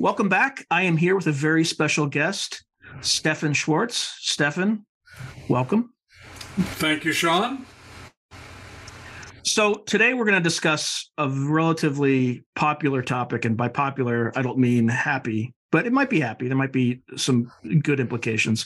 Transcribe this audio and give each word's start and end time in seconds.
Welcome 0.00 0.30
back. 0.30 0.64
I 0.70 0.84
am 0.84 0.96
here 0.96 1.14
with 1.14 1.26
a 1.26 1.32
very 1.32 1.62
special 1.62 2.06
guest, 2.06 2.64
Stephan 3.02 3.52
Schwartz. 3.52 4.14
Stephan, 4.20 4.86
welcome. 5.46 5.92
Thank 6.56 7.04
you, 7.04 7.12
Sean. 7.12 7.66
So, 9.42 9.74
today 9.74 10.14
we're 10.14 10.24
going 10.24 10.38
to 10.38 10.40
discuss 10.42 11.10
a 11.18 11.28
relatively 11.28 12.46
popular 12.56 13.02
topic. 13.02 13.44
And 13.44 13.58
by 13.58 13.68
popular, 13.68 14.32
I 14.34 14.40
don't 14.40 14.56
mean 14.56 14.88
happy, 14.88 15.52
but 15.70 15.84
it 15.84 15.92
might 15.92 16.08
be 16.08 16.20
happy. 16.20 16.48
There 16.48 16.56
might 16.56 16.72
be 16.72 17.02
some 17.16 17.52
good 17.82 18.00
implications. 18.00 18.64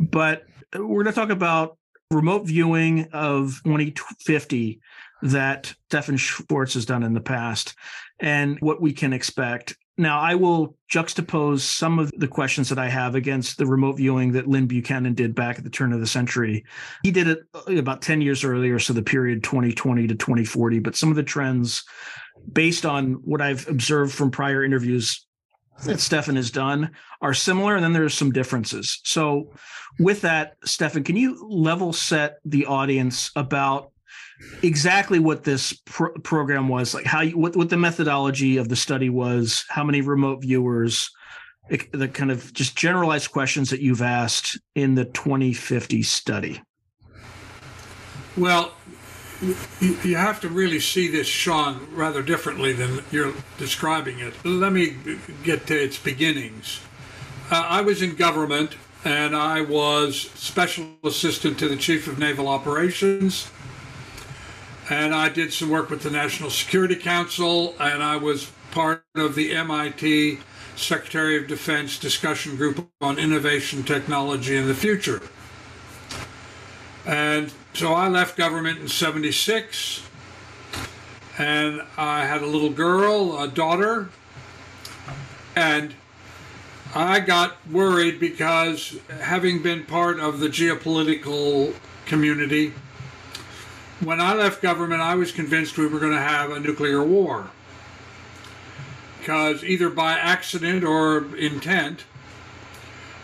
But 0.00 0.46
we're 0.74 1.04
going 1.04 1.06
to 1.06 1.12
talk 1.12 1.30
about 1.30 1.78
remote 2.10 2.48
viewing 2.48 3.08
of 3.12 3.60
2050 3.64 4.80
that 5.22 5.72
Stephan 5.90 6.16
Schwartz 6.16 6.74
has 6.74 6.86
done 6.86 7.04
in 7.04 7.14
the 7.14 7.20
past 7.20 7.76
and 8.18 8.58
what 8.58 8.80
we 8.80 8.92
can 8.92 9.12
expect. 9.12 9.76
Now, 9.98 10.20
I 10.20 10.34
will 10.34 10.76
juxtapose 10.90 11.60
some 11.60 11.98
of 11.98 12.10
the 12.16 12.28
questions 12.28 12.70
that 12.70 12.78
I 12.78 12.88
have 12.88 13.14
against 13.14 13.58
the 13.58 13.66
remote 13.66 13.98
viewing 13.98 14.32
that 14.32 14.48
Lynn 14.48 14.66
Buchanan 14.66 15.12
did 15.12 15.34
back 15.34 15.58
at 15.58 15.64
the 15.64 15.70
turn 15.70 15.92
of 15.92 16.00
the 16.00 16.06
century. 16.06 16.64
He 17.02 17.10
did 17.10 17.28
it 17.28 17.40
uh, 17.54 17.76
about 17.76 18.00
10 18.00 18.22
years 18.22 18.42
earlier, 18.42 18.78
so 18.78 18.94
the 18.94 19.02
period 19.02 19.44
2020 19.44 20.06
to 20.06 20.14
2040. 20.14 20.78
But 20.78 20.96
some 20.96 21.10
of 21.10 21.16
the 21.16 21.22
trends, 21.22 21.84
based 22.50 22.86
on 22.86 23.14
what 23.24 23.42
I've 23.42 23.68
observed 23.68 24.14
from 24.14 24.30
prior 24.30 24.64
interviews 24.64 25.26
that 25.84 26.00
Stephan 26.00 26.36
has 26.36 26.50
done, 26.50 26.90
are 27.20 27.34
similar. 27.34 27.74
And 27.74 27.84
then 27.84 27.92
there's 27.92 28.14
some 28.14 28.32
differences. 28.32 29.00
So, 29.04 29.52
with 29.98 30.22
that, 30.22 30.56
Stephan, 30.64 31.04
can 31.04 31.16
you 31.16 31.46
level 31.50 31.92
set 31.92 32.38
the 32.46 32.64
audience 32.64 33.30
about 33.36 33.91
exactly 34.62 35.18
what 35.18 35.44
this 35.44 35.72
pro- 35.86 36.12
program 36.20 36.68
was 36.68 36.94
like 36.94 37.04
how 37.04 37.20
you 37.20 37.36
what, 37.36 37.56
what 37.56 37.68
the 37.68 37.76
methodology 37.76 38.56
of 38.56 38.68
the 38.68 38.76
study 38.76 39.10
was 39.10 39.64
how 39.68 39.82
many 39.82 40.00
remote 40.00 40.40
viewers 40.40 41.10
the 41.92 42.08
kind 42.08 42.30
of 42.30 42.52
just 42.52 42.76
generalized 42.76 43.30
questions 43.30 43.70
that 43.70 43.80
you've 43.80 44.02
asked 44.02 44.60
in 44.74 44.94
the 44.94 45.04
2050 45.04 46.02
study. 46.02 46.62
Well 48.36 48.72
you 49.80 50.16
have 50.16 50.40
to 50.40 50.48
really 50.48 50.78
see 50.78 51.08
this 51.08 51.26
sean 51.26 51.88
rather 51.92 52.22
differently 52.22 52.72
than 52.72 53.02
you're 53.10 53.34
describing 53.58 54.20
it. 54.20 54.32
Let 54.44 54.72
me 54.72 54.96
get 55.42 55.66
to 55.66 55.74
its 55.74 55.98
beginnings. 55.98 56.80
Uh, 57.50 57.66
i 57.68 57.80
was 57.80 58.00
in 58.02 58.14
government 58.14 58.76
and 59.04 59.34
i 59.34 59.60
was 59.60 60.30
special 60.34 60.86
assistant 61.04 61.58
to 61.58 61.68
the 61.68 61.76
chief 61.76 62.06
of 62.06 62.18
naval 62.18 62.46
operations 62.48 63.50
and 64.92 65.14
I 65.14 65.30
did 65.30 65.54
some 65.54 65.70
work 65.70 65.88
with 65.88 66.02
the 66.02 66.10
National 66.10 66.50
Security 66.50 66.96
Council, 66.96 67.74
and 67.80 68.02
I 68.02 68.16
was 68.16 68.52
part 68.72 69.02
of 69.14 69.34
the 69.34 69.54
MIT 69.54 70.38
Secretary 70.76 71.38
of 71.38 71.46
Defense 71.46 71.98
discussion 71.98 72.56
group 72.56 72.86
on 73.00 73.18
innovation, 73.18 73.84
technology, 73.84 74.54
and 74.54 74.68
the 74.68 74.74
future. 74.74 75.22
And 77.06 77.54
so 77.72 77.94
I 77.94 78.08
left 78.08 78.36
government 78.36 78.80
in 78.80 78.88
76, 78.88 80.02
and 81.38 81.80
I 81.96 82.26
had 82.26 82.42
a 82.42 82.46
little 82.46 82.70
girl, 82.70 83.40
a 83.40 83.48
daughter, 83.48 84.10
and 85.56 85.94
I 86.94 87.20
got 87.20 87.56
worried 87.66 88.20
because 88.20 88.98
having 89.08 89.62
been 89.62 89.86
part 89.86 90.20
of 90.20 90.38
the 90.38 90.48
geopolitical 90.48 91.74
community, 92.04 92.74
when 94.04 94.20
I 94.20 94.34
left 94.34 94.62
government, 94.62 95.00
I 95.00 95.14
was 95.14 95.32
convinced 95.32 95.78
we 95.78 95.86
were 95.86 96.00
going 96.00 96.12
to 96.12 96.20
have 96.20 96.50
a 96.50 96.60
nuclear 96.60 97.02
war. 97.02 97.50
Because 99.18 99.62
either 99.62 99.88
by 99.88 100.12
accident 100.12 100.82
or 100.82 101.36
intent, 101.36 102.04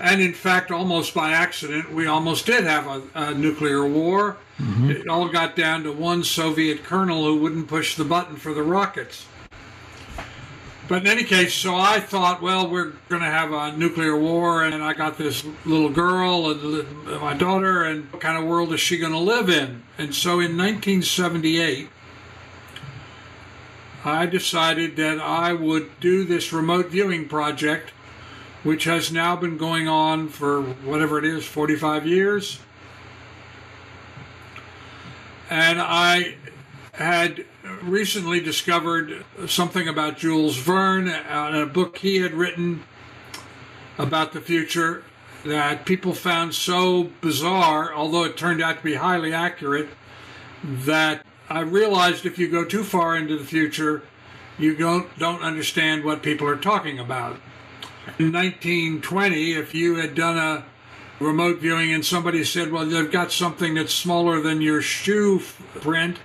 and 0.01 0.21
in 0.21 0.33
fact, 0.33 0.71
almost 0.71 1.13
by 1.13 1.33
accident, 1.33 1.93
we 1.93 2.07
almost 2.07 2.47
did 2.47 2.65
have 2.65 2.87
a, 2.87 3.03
a 3.15 3.35
nuclear 3.35 3.85
war. 3.85 4.37
Mm-hmm. 4.61 4.91
It 4.91 5.09
all 5.09 5.29
got 5.29 5.57
down 5.57 5.83
to 5.83 5.93
one 5.93 6.23
Soviet 6.23 6.85
colonel 6.85 7.25
who 7.25 7.39
wouldn't 7.39 7.67
push 7.67 7.97
the 7.97 8.05
button 8.05 8.37
for 8.37 8.55
the 8.55 8.63
rockets. 8.63 9.27
But 10.89 11.03
in 11.03 11.07
any 11.07 11.25
case, 11.25 11.53
so 11.53 11.77
I 11.77 12.01
thought, 12.01 12.41
well, 12.41 12.67
we're 12.67 12.93
going 13.11 13.21
to 13.21 13.29
have 13.29 13.53
a 13.53 13.77
nuclear 13.77 14.17
war, 14.17 14.65
and 14.65 14.83
I 14.83 14.95
got 14.95 15.19
this 15.19 15.45
little 15.67 15.91
girl 15.91 16.51
and 16.51 17.21
my 17.21 17.35
daughter, 17.35 17.85
and 17.85 18.11
what 18.11 18.23
kind 18.23 18.39
of 18.39 18.49
world 18.49 18.73
is 18.73 18.81
she 18.81 18.97
going 18.97 19.13
to 19.13 19.19
live 19.19 19.51
in? 19.51 19.83
And 19.99 20.15
so 20.15 20.41
in 20.41 20.57
1978, 20.57 21.91
I 24.03 24.25
decided 24.25 24.97
that 24.97 25.21
I 25.21 25.53
would 25.53 26.01
do 26.01 26.25
this 26.25 26.55
remote 26.55 26.87
viewing 26.87 27.29
project, 27.29 27.91
which 28.63 28.85
has 28.85 29.13
now 29.13 29.37
been 29.37 29.59
going 29.59 29.89
on 29.89 30.29
for 30.29 30.63
whatever 30.63 31.19
it 31.19 31.27
is, 31.27 31.45
45 31.45 32.07
years. 32.07 32.61
And 35.51 35.81
I 35.83 36.37
had 36.93 37.45
recently 37.83 38.41
discovered 38.41 39.25
something 39.47 39.89
about 39.89 40.19
Jules 40.19 40.57
Verne, 40.57 41.09
uh, 41.09 41.51
a 41.55 41.67
book 41.67 41.99
he 41.99 42.19
had 42.19 42.33
written 42.33 42.85
about 43.99 44.33
the 44.33 44.41
future 44.41 45.03
that 45.45 45.85
people 45.85 46.15
found 46.15 46.55
so 46.55 47.11
bizarre, 47.21 47.93
although 47.95 48.25
it 48.25 48.37
turned 48.37 48.63
out 48.63 48.79
to 48.79 48.85
be 48.85 48.95
highly 48.95 49.33
accurate, 49.33 49.89
that 50.63 51.25
I 51.49 51.61
realized 51.61 52.27
if 52.27 52.39
you 52.39 52.49
go 52.49 52.65
too 52.65 52.85
far 52.85 53.17
into 53.17 53.39
the 53.39 53.45
future, 53.45 54.03
you 54.59 54.77
don't, 54.77 55.17
don't 55.19 55.43
understand 55.43 56.05
what 56.05 56.23
people 56.23 56.49
are 56.49 56.57
talking 56.57 56.99
about. 56.99 57.41
In 58.19 58.33
1920, 58.33 59.53
if 59.53 59.75
you 59.75 59.97
had 59.97 60.15
done 60.15 60.37
a 60.37 60.65
remote 61.21 61.59
viewing 61.59 61.93
and 61.93 62.05
somebody 62.05 62.45
said, 62.45 62.73
well, 62.73 62.87
they've 62.87 63.11
got 63.11 63.33
something 63.33 63.75
that's 63.75 63.95
smaller 63.95 64.41
than 64.41 64.61
your 64.61 64.83
shoe 64.83 65.41
print, 65.81 66.19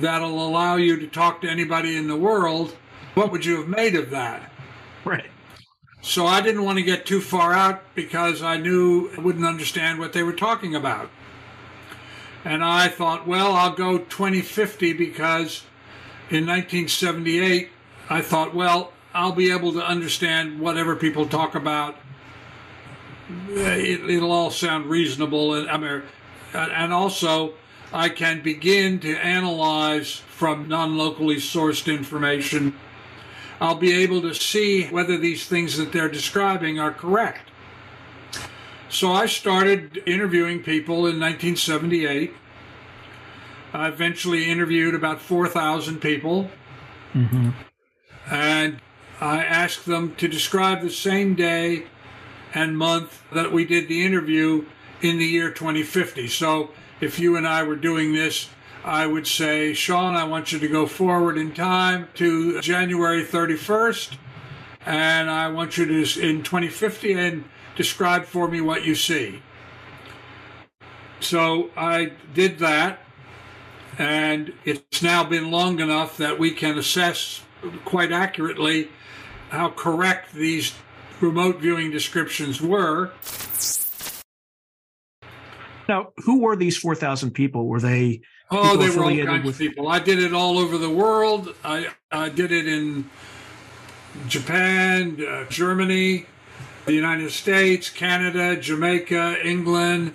that'll 0.00 0.46
allow 0.46 0.76
you 0.76 0.98
to 0.98 1.06
talk 1.06 1.40
to 1.42 1.48
anybody 1.48 1.96
in 1.96 2.08
the 2.08 2.16
world, 2.16 2.76
what 3.14 3.30
would 3.30 3.44
you 3.44 3.56
have 3.56 3.68
made 3.68 3.94
of 3.94 4.10
that? 4.10 4.50
Right. 5.04 5.30
So 6.02 6.26
I 6.26 6.40
didn't 6.40 6.64
want 6.64 6.78
to 6.78 6.84
get 6.84 7.06
too 7.06 7.20
far 7.20 7.52
out 7.52 7.82
because 7.94 8.42
I 8.42 8.56
knew 8.56 9.10
I 9.16 9.20
wouldn't 9.20 9.46
understand 9.46 9.98
what 9.98 10.12
they 10.12 10.22
were 10.22 10.34
talking 10.34 10.74
about. 10.74 11.10
And 12.44 12.62
I 12.62 12.88
thought, 12.88 13.26
well, 13.26 13.54
I'll 13.54 13.74
go 13.74 13.98
2050 13.98 14.92
because 14.92 15.62
in 16.28 16.46
1978, 16.46 17.70
I 18.10 18.20
thought, 18.20 18.54
well, 18.54 18.92
I'll 19.14 19.32
be 19.32 19.50
able 19.50 19.72
to 19.72 19.84
understand 19.84 20.60
whatever 20.60 20.94
people 20.94 21.26
talk 21.26 21.54
about. 21.54 21.96
It, 23.48 24.02
will 24.02 24.30
all 24.30 24.50
sound 24.50 24.86
reasonable, 24.86 25.54
and 25.54 25.70
I 25.70 25.78
mean, 25.78 26.02
and 26.52 26.92
also 26.92 27.54
I 27.94 28.08
can 28.08 28.42
begin 28.42 28.98
to 29.00 29.16
analyze 29.16 30.16
from 30.16 30.68
non 30.68 30.98
locally 30.98 31.36
sourced 31.36 31.86
information. 31.86 32.74
I'll 33.60 33.76
be 33.76 33.92
able 33.92 34.20
to 34.22 34.34
see 34.34 34.88
whether 34.88 35.16
these 35.16 35.46
things 35.46 35.76
that 35.76 35.92
they're 35.92 36.08
describing 36.08 36.80
are 36.80 36.90
correct. 36.90 37.52
So 38.88 39.12
I 39.12 39.26
started 39.26 40.02
interviewing 40.06 40.58
people 40.60 41.06
in 41.06 41.20
1978. 41.20 42.34
I 43.72 43.88
eventually 43.88 44.50
interviewed 44.50 44.96
about 44.96 45.20
4,000 45.20 46.00
people. 46.00 46.50
Mm-hmm. 47.12 47.50
And 48.28 48.80
I 49.20 49.44
asked 49.44 49.86
them 49.86 50.16
to 50.16 50.26
describe 50.26 50.82
the 50.82 50.90
same 50.90 51.36
day 51.36 51.86
and 52.54 52.76
month 52.76 53.22
that 53.30 53.52
we 53.52 53.64
did 53.64 53.86
the 53.86 54.04
interview 54.04 54.66
in 55.00 55.18
the 55.18 55.26
year 55.26 55.50
2050. 55.50 56.26
So 56.26 56.70
if 57.04 57.18
you 57.18 57.36
and 57.36 57.46
I 57.46 57.62
were 57.62 57.76
doing 57.76 58.12
this, 58.12 58.48
I 58.84 59.06
would 59.06 59.26
say, 59.26 59.72
Sean, 59.74 60.14
I 60.14 60.24
want 60.24 60.52
you 60.52 60.58
to 60.58 60.68
go 60.68 60.86
forward 60.86 61.38
in 61.38 61.52
time 61.52 62.08
to 62.14 62.60
January 62.60 63.24
31st, 63.24 64.16
and 64.84 65.30
I 65.30 65.48
want 65.48 65.78
you 65.78 65.86
to, 65.86 66.20
in 66.20 66.42
2050, 66.42 67.12
and 67.12 67.44
describe 67.76 68.24
for 68.24 68.48
me 68.48 68.60
what 68.60 68.84
you 68.84 68.94
see. 68.94 69.42
So 71.20 71.70
I 71.76 72.12
did 72.34 72.58
that, 72.58 73.00
and 73.98 74.52
it's 74.64 75.02
now 75.02 75.24
been 75.24 75.50
long 75.50 75.80
enough 75.80 76.16
that 76.18 76.38
we 76.38 76.50
can 76.50 76.76
assess 76.76 77.42
quite 77.84 78.12
accurately 78.12 78.88
how 79.48 79.70
correct 79.70 80.32
these 80.34 80.74
remote 81.20 81.60
viewing 81.60 81.90
descriptions 81.90 82.60
were. 82.60 83.12
Now, 85.88 86.12
who 86.24 86.40
were 86.40 86.56
these 86.56 86.76
4,000 86.76 87.32
people? 87.32 87.66
Were 87.66 87.80
they 87.80 88.22
Oh, 88.50 88.76
they 88.76 88.90
were 88.90 89.04
all 89.04 89.26
kinds 89.26 89.44
with... 89.44 89.54
of 89.54 89.58
people. 89.58 89.88
I 89.88 89.98
did 89.98 90.22
it 90.22 90.34
all 90.34 90.58
over 90.58 90.78
the 90.78 90.90
world. 90.90 91.54
I, 91.64 91.88
I 92.12 92.28
did 92.28 92.52
it 92.52 92.68
in 92.68 93.10
Japan, 94.28 95.24
uh, 95.26 95.44
Germany, 95.48 96.26
the 96.84 96.92
United 96.92 97.30
States, 97.30 97.90
Canada, 97.90 98.56
Jamaica, 98.56 99.38
England, 99.44 100.14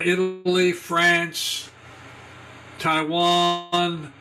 Italy, 0.00 0.72
France, 0.72 1.70
Taiwan. 2.78 4.12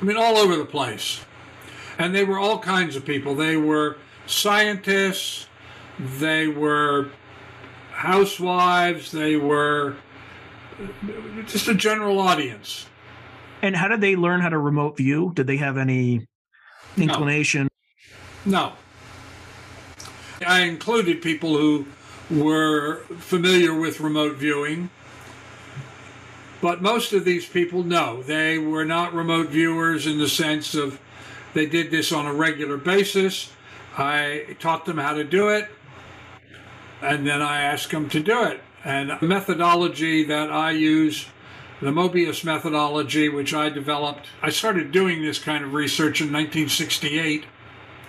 I 0.00 0.04
mean, 0.04 0.16
all 0.16 0.36
over 0.36 0.56
the 0.56 0.64
place. 0.64 1.20
And 1.98 2.14
they 2.14 2.24
were 2.24 2.38
all 2.38 2.58
kinds 2.58 2.96
of 2.96 3.04
people. 3.04 3.34
They 3.34 3.56
were 3.56 3.96
scientists, 4.26 5.48
they 5.98 6.48
were 6.48 7.08
housewives, 7.92 9.10
they 9.10 9.36
were 9.36 9.96
just 11.46 11.68
a 11.68 11.74
general 11.74 12.18
audience. 12.18 12.86
And 13.62 13.76
how 13.76 13.88
did 13.88 14.00
they 14.00 14.16
learn 14.16 14.40
how 14.40 14.48
to 14.48 14.58
remote 14.58 14.96
view? 14.96 15.32
Did 15.34 15.46
they 15.46 15.58
have 15.58 15.76
any 15.76 16.26
inclination? 16.96 17.68
No. 18.44 18.72
I 20.46 20.60
included 20.60 21.20
people 21.20 21.58
who 21.58 21.86
were 22.30 23.02
familiar 23.18 23.78
with 23.78 24.00
remote 24.00 24.36
viewing, 24.36 24.88
but 26.62 26.80
most 26.80 27.12
of 27.12 27.24
these 27.24 27.46
people, 27.46 27.82
no, 27.82 28.22
they 28.22 28.58
were 28.58 28.84
not 28.84 29.12
remote 29.12 29.48
viewers 29.48 30.06
in 30.06 30.18
the 30.18 30.28
sense 30.28 30.74
of 30.74 30.98
they 31.52 31.66
did 31.66 31.90
this 31.90 32.12
on 32.12 32.26
a 32.26 32.32
regular 32.32 32.76
basis. 32.76 33.52
I 33.98 34.56
taught 34.60 34.86
them 34.86 34.98
how 34.98 35.14
to 35.14 35.24
do 35.24 35.48
it, 35.48 35.68
and 37.02 37.26
then 37.26 37.42
I 37.42 37.62
asked 37.62 37.90
them 37.90 38.08
to 38.10 38.20
do 38.20 38.44
it. 38.44 38.60
And 38.84 39.10
the 39.20 39.26
methodology 39.26 40.24
that 40.24 40.50
I 40.50 40.70
use, 40.70 41.26
the 41.80 41.90
Mobius 41.90 42.44
methodology, 42.44 43.28
which 43.28 43.52
I 43.52 43.68
developed, 43.68 44.28
I 44.42 44.50
started 44.50 44.90
doing 44.92 45.22
this 45.22 45.38
kind 45.38 45.64
of 45.64 45.74
research 45.74 46.20
in 46.20 46.28
1968. 46.28 47.44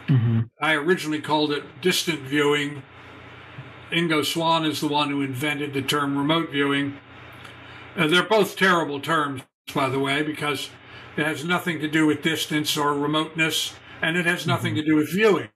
Mm-hmm. 0.08 0.42
I 0.62 0.74
originally 0.74 1.22
called 1.22 1.52
it 1.52 1.82
distant 1.82 2.22
viewing. 2.22 2.84
Ingo 3.92 4.26
Swann 4.26 4.66
is 4.66 4.80
the 4.80 4.88
one 4.88 5.10
who 5.10 5.22
invented 5.22 5.74
the 5.74 5.82
term 5.82 6.18
remote 6.18 6.52
viewing. 6.52 6.98
Uh, 7.98 8.08
they're 8.08 8.24
both 8.24 8.56
terrible 8.56 9.02
terms, 9.02 9.42
by 9.74 9.90
the 9.90 10.00
way, 10.00 10.24
because 10.24 10.70
it 11.18 11.26
has 11.26 11.44
nothing 11.44 11.80
to 11.82 11.90
do 11.90 12.06
with 12.06 12.22
distance 12.22 12.78
or 12.78 12.94
remoteness, 12.94 13.74
and 14.02 14.16
it 14.16 14.26
has 14.26 14.48
nothing 14.48 14.76
to 14.76 14.82
do 14.82 14.96
with 14.96 15.12
viewing. 15.12 15.50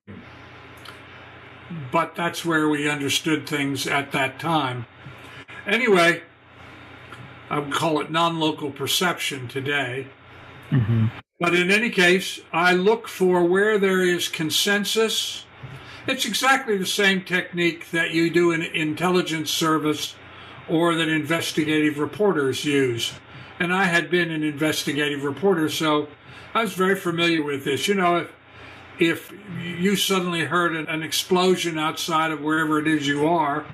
But 1.92 2.16
that's 2.16 2.44
where 2.44 2.68
we 2.68 2.90
understood 2.90 3.48
things 3.48 3.88
at 3.88 4.12
that 4.12 4.40
time. 4.40 4.86
Anyway, 5.68 6.22
I 7.50 7.60
would 7.60 7.72
call 7.72 8.00
it 8.02 8.12
non 8.12 8.40
local 8.40 8.72
perception 8.72 9.48
today. 9.48 10.08
Mm-hmm. 10.70 11.08
But 11.40 11.54
in 11.54 11.70
any 11.70 11.90
case, 11.90 12.40
I 12.54 12.74
look 12.74 13.08
for 13.08 13.44
where 13.44 13.78
there 13.78 14.02
is 14.02 14.30
consensus. 14.30 15.46
It's 16.08 16.26
exactly 16.26 16.78
the 16.78 16.86
same 16.86 17.24
technique 17.24 17.92
that 17.92 18.12
you 18.12 18.30
do 18.30 18.52
in 18.52 18.62
intelligence 18.62 19.52
service 19.52 20.16
or 20.70 20.96
that 20.96 21.10
investigative 21.10 22.00
reporters 22.00 22.64
use. 22.64 23.14
And 23.60 23.74
I 23.74 23.86
had 23.86 24.10
been 24.10 24.32
an 24.32 24.44
investigative 24.44 25.24
reporter, 25.24 25.70
so 25.70 26.08
I 26.54 26.62
was 26.62 26.74
very 26.74 26.96
familiar 26.96 27.44
with 27.44 27.64
this. 27.64 27.88
You 27.88 27.96
know, 27.96 28.18
if, 28.18 28.32
if 29.00 29.34
you 29.62 29.96
suddenly 29.96 30.46
heard 30.46 30.76
an 30.76 31.04
explosion 31.04 31.78
outside 31.78 32.32
of 32.32 32.42
wherever 32.42 32.80
it 32.80 32.88
is 32.88 33.08
you 33.08 33.28
are, 33.28 33.66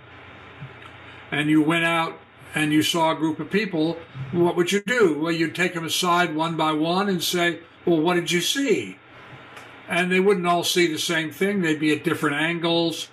and 1.31 1.49
you 1.49 1.61
went 1.61 1.85
out 1.85 2.19
and 2.53 2.73
you 2.73 2.83
saw 2.83 3.11
a 3.11 3.15
group 3.15 3.39
of 3.39 3.49
people, 3.49 3.97
what 4.31 4.55
would 4.55 4.71
you 4.71 4.81
do? 4.81 5.17
Well, 5.17 5.31
you'd 5.31 5.55
take 5.55 5.73
them 5.73 5.85
aside 5.85 6.35
one 6.35 6.57
by 6.57 6.73
one 6.73 7.07
and 7.07 7.23
say, 7.23 7.59
Well, 7.85 8.01
what 8.01 8.15
did 8.15 8.31
you 8.31 8.41
see? 8.41 8.97
And 9.87 10.11
they 10.11 10.19
wouldn't 10.19 10.47
all 10.47 10.63
see 10.63 10.87
the 10.87 10.99
same 10.99 11.31
thing, 11.31 11.61
they'd 11.61 11.79
be 11.79 11.93
at 11.93 12.03
different 12.03 12.35
angles. 12.35 13.09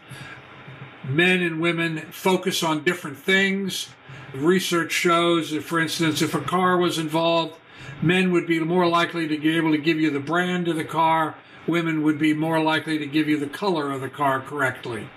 Men 1.09 1.43
and 1.43 1.61
women 1.61 1.99
focus 2.11 2.63
on 2.63 2.85
different 2.85 3.17
things. 3.17 3.89
Research 4.35 4.93
shows 4.93 5.53
that, 5.53 5.63
for 5.63 5.81
instance, 5.81 6.21
if 6.21 6.35
a 6.35 6.41
car 6.41 6.77
was 6.77 6.99
involved, 6.99 7.55
men 8.03 8.31
would 8.31 8.47
be 8.47 8.61
more 8.61 8.87
likely 8.87 9.27
to 9.27 9.39
be 9.39 9.57
able 9.57 9.73
to 9.73 9.79
give 9.79 9.99
you 9.99 10.11
the 10.11 10.21
brand 10.21 10.69
of 10.69 10.77
the 10.77 10.85
car, 10.85 11.35
women 11.67 12.03
would 12.03 12.19
be 12.19 12.35
more 12.35 12.61
likely 12.61 12.99
to 12.99 13.07
give 13.07 13.29
you 13.29 13.39
the 13.39 13.47
color 13.47 13.91
of 13.91 14.03
the 14.03 14.09
car 14.09 14.41
correctly. 14.41 15.09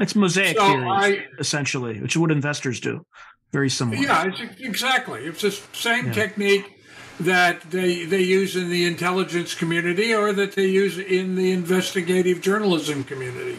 It's 0.00 0.16
mosaic 0.16 0.56
so 0.56 0.66
theory, 0.66 0.88
I, 0.88 1.26
essentially, 1.38 2.00
which 2.00 2.16
is 2.16 2.18
what 2.18 2.30
investors 2.30 2.80
do. 2.80 3.04
Very 3.52 3.68
similar. 3.68 4.02
Yeah, 4.02 4.26
it's, 4.28 4.60
exactly. 4.60 5.24
It's 5.24 5.42
the 5.42 5.50
same 5.72 6.06
yeah. 6.06 6.12
technique 6.12 6.80
that 7.18 7.60
they 7.70 8.04
they 8.06 8.22
use 8.22 8.56
in 8.56 8.70
the 8.70 8.86
intelligence 8.86 9.54
community 9.54 10.14
or 10.14 10.32
that 10.32 10.52
they 10.52 10.66
use 10.66 10.98
in 10.98 11.34
the 11.34 11.52
investigative 11.52 12.40
journalism 12.40 13.04
community. 13.04 13.58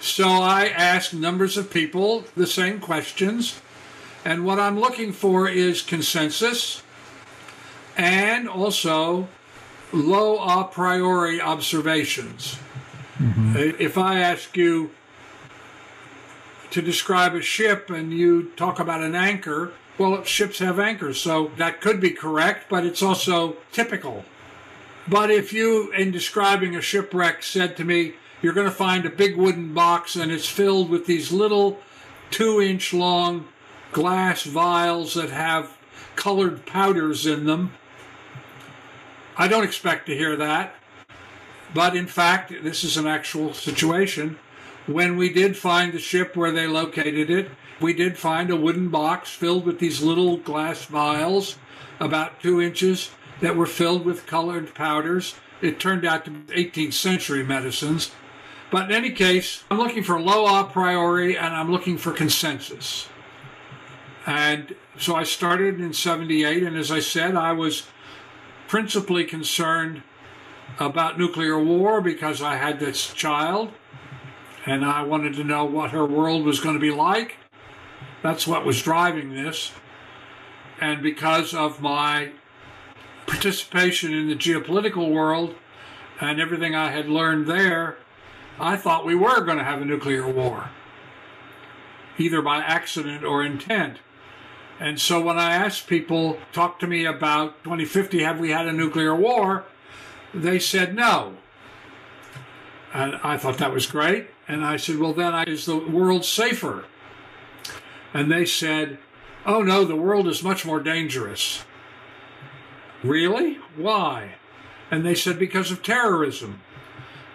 So 0.00 0.26
I 0.28 0.68
ask 0.68 1.12
numbers 1.12 1.58
of 1.58 1.70
people 1.70 2.24
the 2.34 2.46
same 2.46 2.80
questions, 2.80 3.60
and 4.24 4.46
what 4.46 4.58
I'm 4.58 4.80
looking 4.80 5.12
for 5.12 5.48
is 5.48 5.82
consensus 5.82 6.82
and 7.96 8.48
also 8.48 9.28
low 9.92 10.38
a 10.38 10.64
priori 10.64 11.40
observations. 11.40 12.56
Mm-hmm. 13.18 13.56
If 13.78 13.98
I 13.98 14.20
ask 14.20 14.56
you, 14.56 14.92
to 16.70 16.82
describe 16.82 17.34
a 17.34 17.42
ship 17.42 17.90
and 17.90 18.12
you 18.12 18.50
talk 18.56 18.78
about 18.78 19.02
an 19.02 19.14
anchor, 19.14 19.72
well, 19.98 20.22
ships 20.24 20.58
have 20.60 20.78
anchors, 20.78 21.20
so 21.20 21.50
that 21.56 21.80
could 21.80 22.00
be 22.00 22.10
correct, 22.10 22.66
but 22.68 22.86
it's 22.86 23.02
also 23.02 23.56
typical. 23.72 24.24
But 25.08 25.30
if 25.30 25.52
you, 25.52 25.92
in 25.92 26.10
describing 26.10 26.76
a 26.76 26.80
shipwreck, 26.80 27.42
said 27.42 27.76
to 27.76 27.84
me, 27.84 28.14
you're 28.42 28.52
going 28.52 28.68
to 28.68 28.74
find 28.74 29.04
a 29.04 29.10
big 29.10 29.36
wooden 29.36 29.74
box 29.74 30.16
and 30.16 30.32
it's 30.32 30.48
filled 30.48 30.88
with 30.88 31.06
these 31.06 31.32
little 31.32 31.78
two 32.30 32.60
inch 32.60 32.94
long 32.94 33.48
glass 33.92 34.44
vials 34.44 35.14
that 35.14 35.30
have 35.30 35.76
colored 36.16 36.66
powders 36.66 37.26
in 37.26 37.46
them, 37.46 37.72
I 39.36 39.48
don't 39.48 39.64
expect 39.64 40.06
to 40.06 40.16
hear 40.16 40.36
that. 40.36 40.74
But 41.72 41.96
in 41.96 42.06
fact, 42.06 42.52
this 42.62 42.84
is 42.84 42.96
an 42.96 43.06
actual 43.06 43.54
situation. 43.54 44.38
When 44.90 45.16
we 45.16 45.32
did 45.32 45.56
find 45.56 45.92
the 45.92 46.00
ship 46.00 46.34
where 46.34 46.50
they 46.50 46.66
located 46.66 47.30
it, 47.30 47.48
we 47.80 47.92
did 47.92 48.18
find 48.18 48.50
a 48.50 48.56
wooden 48.56 48.88
box 48.88 49.30
filled 49.30 49.64
with 49.64 49.78
these 49.78 50.02
little 50.02 50.36
glass 50.36 50.84
vials, 50.84 51.58
about 52.00 52.40
two 52.40 52.60
inches, 52.60 53.10
that 53.40 53.54
were 53.54 53.66
filled 53.66 54.04
with 54.04 54.26
colored 54.26 54.74
powders. 54.74 55.36
It 55.62 55.78
turned 55.78 56.04
out 56.04 56.24
to 56.24 56.32
be 56.32 56.64
18th 56.64 56.94
century 56.94 57.44
medicines. 57.44 58.10
But 58.72 58.86
in 58.86 58.96
any 58.96 59.12
case, 59.12 59.62
I'm 59.70 59.78
looking 59.78 60.02
for 60.02 60.20
low 60.20 60.46
a 60.58 60.64
priori 60.64 61.38
and 61.38 61.54
I'm 61.54 61.70
looking 61.70 61.96
for 61.96 62.10
consensus. 62.10 63.08
And 64.26 64.74
so 64.98 65.14
I 65.14 65.22
started 65.22 65.80
in 65.80 65.92
78, 65.92 66.64
and 66.64 66.76
as 66.76 66.90
I 66.90 66.98
said, 66.98 67.36
I 67.36 67.52
was 67.52 67.84
principally 68.66 69.22
concerned 69.22 70.02
about 70.80 71.16
nuclear 71.16 71.62
war 71.62 72.00
because 72.00 72.42
I 72.42 72.56
had 72.56 72.80
this 72.80 73.14
child 73.14 73.72
and 74.70 74.84
I 74.84 75.02
wanted 75.02 75.34
to 75.34 75.42
know 75.42 75.64
what 75.64 75.90
her 75.90 76.06
world 76.06 76.44
was 76.44 76.60
going 76.60 76.76
to 76.76 76.80
be 76.80 76.92
like. 76.92 77.38
That's 78.22 78.46
what 78.46 78.64
was 78.64 78.80
driving 78.80 79.34
this. 79.34 79.72
And 80.80 81.02
because 81.02 81.52
of 81.52 81.82
my 81.82 82.30
participation 83.26 84.14
in 84.14 84.28
the 84.28 84.36
geopolitical 84.36 85.10
world 85.10 85.56
and 86.20 86.40
everything 86.40 86.76
I 86.76 86.92
had 86.92 87.08
learned 87.08 87.48
there, 87.48 87.96
I 88.60 88.76
thought 88.76 89.04
we 89.04 89.16
were 89.16 89.40
going 89.40 89.58
to 89.58 89.64
have 89.64 89.82
a 89.82 89.84
nuclear 89.84 90.28
war, 90.28 90.70
either 92.16 92.40
by 92.40 92.58
accident 92.58 93.24
or 93.24 93.42
intent. 93.42 93.98
And 94.78 95.00
so 95.00 95.20
when 95.20 95.36
I 95.36 95.52
asked 95.52 95.88
people, 95.88 96.38
talk 96.52 96.78
to 96.78 96.86
me 96.86 97.04
about 97.04 97.64
2050, 97.64 98.22
have 98.22 98.38
we 98.38 98.50
had 98.50 98.68
a 98.68 98.72
nuclear 98.72 99.16
war? 99.16 99.64
They 100.32 100.60
said 100.60 100.94
no. 100.94 101.38
And 102.94 103.16
I 103.24 103.36
thought 103.36 103.58
that 103.58 103.72
was 103.72 103.88
great. 103.88 104.28
And 104.50 104.64
I 104.64 104.78
said, 104.78 104.98
Well, 104.98 105.12
then 105.12 105.32
is 105.48 105.64
the 105.64 105.76
world 105.76 106.24
safer? 106.24 106.84
And 108.12 108.32
they 108.32 108.44
said, 108.44 108.98
Oh, 109.46 109.62
no, 109.62 109.84
the 109.84 109.94
world 109.94 110.26
is 110.26 110.42
much 110.42 110.66
more 110.66 110.80
dangerous. 110.80 111.64
Really? 113.04 113.58
Why? 113.76 114.34
And 114.90 115.06
they 115.06 115.14
said, 115.14 115.38
Because 115.38 115.70
of 115.70 115.84
terrorism. 115.84 116.62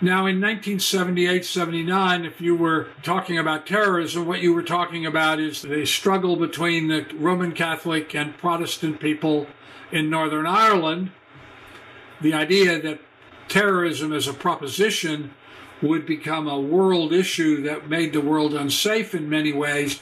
Now, 0.02 0.26
in 0.26 0.42
1978 0.42 1.46
79, 1.46 2.26
if 2.26 2.42
you 2.42 2.54
were 2.54 2.90
talking 3.02 3.38
about 3.38 3.66
terrorism, 3.66 4.28
what 4.28 4.42
you 4.42 4.54
were 4.54 4.62
talking 4.62 5.06
about 5.06 5.40
is 5.40 5.62
the 5.62 5.86
struggle 5.86 6.36
between 6.36 6.90
the 6.90 7.06
Roman 7.16 7.54
Catholic 7.54 8.14
and 8.14 8.38
Protestant 8.38 9.00
people 9.00 9.48
in 9.90 10.10
Northern 10.10 10.46
Ireland. 10.46 11.12
The 12.20 12.34
idea 12.34 12.82
that 12.82 13.00
terrorism 13.48 14.12
as 14.12 14.28
a 14.28 14.34
proposition 14.34 15.34
would 15.82 16.06
become 16.06 16.48
a 16.48 16.60
world 16.60 17.14
issue 17.14 17.62
that 17.64 17.90
made 17.90 18.14
the 18.14 18.22
world 18.22 18.54
unsafe 18.54 19.14
in 19.14 19.30
many 19.30 19.52
ways. 19.52 20.02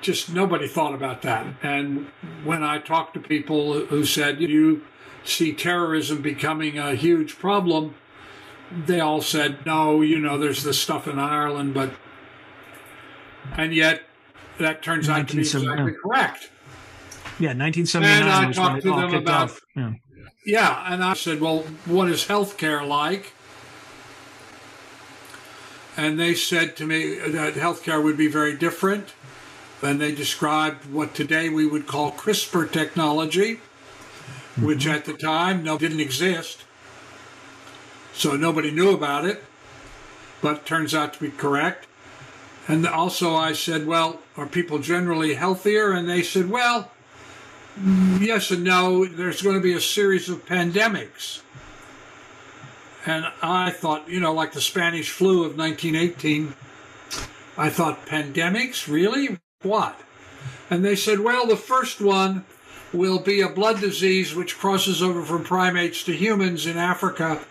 Just 0.00 0.32
nobody 0.32 0.68
thought 0.68 0.94
about 0.94 1.22
that. 1.22 1.46
And 1.62 2.08
when 2.44 2.62
I 2.62 2.78
talked 2.78 3.14
to 3.14 3.20
people 3.20 3.86
who 3.86 4.04
said, 4.04 4.40
you 4.40 4.82
see 5.24 5.52
terrorism 5.52 6.20
becoming 6.20 6.78
a 6.78 6.94
huge 6.94 7.38
problem, 7.38 7.94
they 8.86 9.00
all 9.00 9.22
said, 9.22 9.64
no, 9.64 10.02
you 10.02 10.18
know, 10.18 10.36
there's 10.36 10.62
this 10.62 10.80
stuff 10.80 11.06
in 11.08 11.18
Ireland, 11.18 11.74
but. 11.74 11.92
And 13.56 13.74
yet, 13.74 14.02
that 14.58 14.82
turns 14.82 15.08
out 15.08 15.28
to 15.28 15.36
be 15.36 15.42
exactly 15.42 15.92
correct. 16.02 16.50
Yeah, 17.38 17.52
1979 17.52 18.22
and 18.22 18.30
I 18.30 18.52
talked 18.52 18.82
to 18.82 18.88
them 18.88 19.14
about, 19.14 19.58
yeah. 19.74 19.92
yeah, 20.46 20.92
and 20.92 21.02
I 21.02 21.14
said, 21.14 21.40
well, 21.40 21.60
what 21.84 22.08
is 22.08 22.26
healthcare 22.26 22.86
like? 22.86 23.32
And 25.96 26.18
they 26.18 26.34
said 26.34 26.76
to 26.76 26.86
me 26.86 27.14
that 27.16 27.54
healthcare 27.54 28.02
would 28.02 28.16
be 28.16 28.26
very 28.28 28.56
different. 28.56 29.14
And 29.82 30.00
they 30.00 30.14
described 30.14 30.90
what 30.90 31.14
today 31.14 31.50
we 31.50 31.66
would 31.66 31.86
call 31.86 32.10
CRISPR 32.10 32.72
technology, 32.72 33.56
mm-hmm. 33.56 34.64
which 34.64 34.86
at 34.86 35.04
the 35.04 35.12
time 35.12 35.62
no 35.62 35.76
didn't 35.76 36.00
exist. 36.00 36.64
So 38.14 38.34
nobody 38.34 38.70
knew 38.70 38.92
about 38.92 39.26
it, 39.26 39.44
but 40.40 40.64
turns 40.64 40.94
out 40.94 41.12
to 41.14 41.20
be 41.20 41.30
correct. 41.30 41.86
And 42.66 42.86
also 42.86 43.34
I 43.34 43.52
said, 43.52 43.86
well, 43.86 44.20
are 44.36 44.46
people 44.46 44.78
generally 44.78 45.34
healthier? 45.34 45.92
And 45.92 46.08
they 46.08 46.22
said, 46.22 46.48
well, 46.48 46.90
yes 48.18 48.50
and 48.50 48.64
no. 48.64 49.04
There's 49.04 49.42
going 49.42 49.56
to 49.56 49.62
be 49.62 49.74
a 49.74 49.80
series 49.80 50.30
of 50.30 50.46
pandemics. 50.46 51.42
And 53.06 53.26
I 53.42 53.70
thought, 53.70 54.08
you 54.08 54.20
know, 54.20 54.32
like 54.32 54.52
the 54.52 54.60
Spanish 54.60 55.10
flu 55.10 55.44
of 55.44 55.58
1918, 55.58 56.54
I 57.56 57.68
thought, 57.68 58.06
pandemics? 58.06 58.90
Really? 58.90 59.38
What? 59.62 60.00
And 60.70 60.84
they 60.84 60.96
said, 60.96 61.20
well, 61.20 61.46
the 61.46 61.56
first 61.56 62.00
one 62.00 62.44
will 62.92 63.18
be 63.18 63.40
a 63.40 63.48
blood 63.48 63.80
disease 63.80 64.34
which 64.34 64.58
crosses 64.58 65.02
over 65.02 65.22
from 65.22 65.44
primates 65.44 66.02
to 66.04 66.12
humans 66.12 66.66
in 66.66 66.78
Africa, 66.78 67.44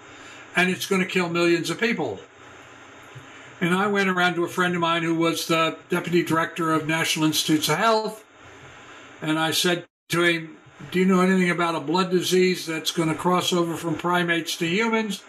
and 0.55 0.69
it's 0.69 0.85
going 0.85 1.01
to 1.01 1.07
kill 1.07 1.29
millions 1.29 1.69
of 1.69 1.79
people. 1.79 2.19
And 3.61 3.73
I 3.73 3.87
went 3.87 4.09
around 4.09 4.35
to 4.35 4.43
a 4.43 4.49
friend 4.49 4.73
of 4.73 4.81
mine 4.81 5.03
who 5.03 5.15
was 5.15 5.47
the 5.47 5.77
deputy 5.89 6.23
director 6.23 6.73
of 6.73 6.87
National 6.87 7.25
Institutes 7.25 7.69
of 7.69 7.77
Health, 7.77 8.25
and 9.21 9.37
I 9.37 9.51
said 9.51 9.85
to 10.09 10.23
him, 10.23 10.57
Do 10.91 10.99
you 10.99 11.05
know 11.05 11.21
anything 11.21 11.49
about 11.49 11.75
a 11.75 11.79
blood 11.79 12.11
disease 12.11 12.65
that's 12.65 12.91
going 12.91 13.09
to 13.09 13.15
cross 13.15 13.51
over 13.51 13.75
from 13.75 13.95
primates 13.95 14.55
to 14.57 14.67
humans? 14.67 15.23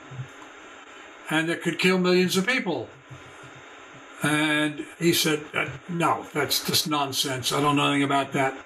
and 1.30 1.48
that 1.48 1.62
could 1.62 1.78
kill 1.78 1.98
millions 1.98 2.36
of 2.36 2.46
people. 2.46 2.88
And 4.22 4.84
he 4.98 5.12
said, 5.12 5.44
uh, 5.54 5.68
No, 5.88 6.26
that's 6.32 6.64
just 6.64 6.88
nonsense. 6.88 7.52
I 7.52 7.60
don't 7.60 7.76
know 7.76 7.86
anything 7.86 8.04
about 8.04 8.32
that. 8.32 8.56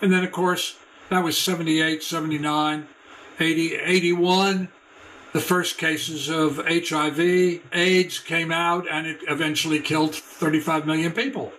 And 0.00 0.12
then, 0.12 0.24
of 0.24 0.32
course, 0.32 0.76
that 1.08 1.24
was 1.24 1.36
78, 1.36 2.02
79, 2.02 2.88
80, 3.38 3.74
81. 3.74 4.68
The 5.32 5.40
first 5.40 5.78
cases 5.78 6.28
of 6.28 6.56
HIV, 6.66 7.62
AIDS 7.72 8.18
came 8.18 8.50
out, 8.50 8.88
and 8.90 9.06
it 9.06 9.20
eventually 9.28 9.80
killed 9.80 10.14
35 10.14 10.86
million 10.86 11.12
people. 11.12 11.52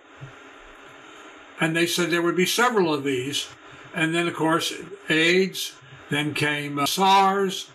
And 1.60 1.74
they 1.76 1.86
said 1.86 2.10
there 2.10 2.22
would 2.22 2.36
be 2.36 2.46
several 2.46 2.92
of 2.92 3.04
these. 3.04 3.48
And 3.94 4.14
then, 4.14 4.26
of 4.26 4.34
course, 4.34 4.72
AIDS, 5.08 5.74
then 6.10 6.34
came 6.34 6.78
uh, 6.78 6.86
SARS, 6.86 7.70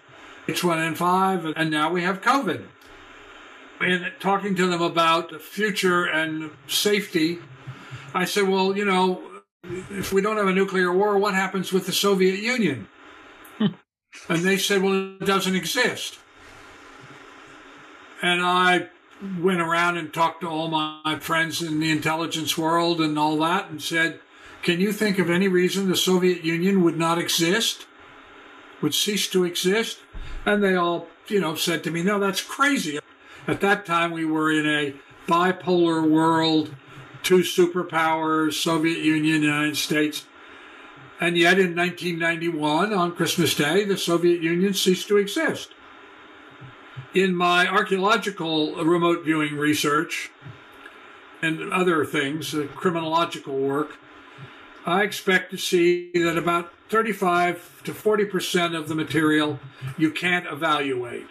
H1N5, 0.48 1.54
and 1.56 1.70
now 1.70 1.92
we 1.92 2.04
have 2.04 2.22
COVID. 2.22 2.66
And 3.80 4.12
talking 4.20 4.56
to 4.56 4.68
them 4.68 4.82
about 4.82 5.30
the 5.30 5.40
future 5.40 6.06
and 6.06 6.52
safety, 6.68 7.40
I 8.14 8.26
said, 8.26 8.48
well, 8.48 8.76
you 8.76 8.86
know, 8.86 9.22
if 9.92 10.12
we 10.12 10.22
don't 10.22 10.38
have 10.38 10.48
a 10.48 10.54
nuclear 10.54 10.92
war, 10.92 11.18
what 11.18 11.36
happens 11.36 11.72
with 11.72 11.86
the 11.86 11.92
Soviet 11.92 12.40
Union? 12.40 12.88
And 14.30 14.44
they 14.44 14.58
said, 14.58 14.82
well, 14.82 15.18
it 15.22 15.26
doesn't 15.26 15.56
exist. 15.56 16.18
And 18.22 18.42
I 18.42 18.90
went 19.40 19.62
around 19.62 19.98
and 19.98 20.14
talked 20.14 20.42
to 20.42 20.48
all 20.48 20.70
my 20.70 21.20
friends 21.20 21.62
in 21.62 21.80
the 21.80 21.92
intelligence 21.92 22.58
world 22.58 23.00
and 23.00 23.18
all 23.20 23.38
that 23.38 23.70
and 23.70 23.82
said, 23.82 24.20
can 24.68 24.82
you 24.82 24.92
think 24.92 25.18
of 25.18 25.30
any 25.30 25.48
reason 25.48 25.88
the 25.88 25.96
Soviet 25.96 26.44
Union 26.44 26.84
would 26.84 26.98
not 26.98 27.18
exist, 27.18 27.88
would 28.82 28.94
cease 28.94 29.30
to 29.30 29.46
exist? 29.46 30.00
And 30.46 30.62
they 30.62 30.76
all, 30.76 31.08
you 31.30 31.40
know, 31.40 31.56
said 31.56 31.86
to 31.86 31.90
me, 31.90 32.04
no, 32.04 32.20
that's 32.20 32.42
crazy. 32.42 33.00
At 33.48 33.62
that 33.62 33.86
time, 33.86 34.12
we 34.12 34.26
were 34.26 34.52
in 34.52 34.68
a 34.68 34.94
bipolar 35.26 36.06
world, 36.06 36.76
two 37.24 37.44
superpowers, 37.44 38.56
Soviet 38.62 38.98
Union, 38.98 39.42
United 39.42 39.78
States. 39.78 40.26
And 41.22 41.38
yet 41.38 41.60
in 41.60 41.74
1991, 41.74 42.94
on 42.94 43.16
Christmas 43.16 43.56
Day, 43.56 43.86
the 43.86 43.98
Soviet 43.98 44.42
Union 44.42 44.74
ceased 44.74 45.08
to 45.08 45.16
exist. 45.16 45.70
In 47.14 47.34
my 47.34 47.70
archaeological 47.70 48.76
remote 48.84 49.24
viewing 49.24 49.56
research 49.56 50.30
and 51.42 51.72
other 51.72 52.04
things, 52.04 52.54
criminological 52.76 53.58
work, 53.58 53.98
I 54.88 55.04
expect 55.04 55.52
to 55.52 55.58
see 55.58 56.12
that 56.14 56.38
about 56.38 56.72
35 56.88 57.84
to 57.84 57.92
40% 57.92 58.74
of 58.74 58.88
the 58.88 58.96
material 58.96 59.60
you 59.98 60.12
can't 60.12 60.48
evaluate. 60.48 61.28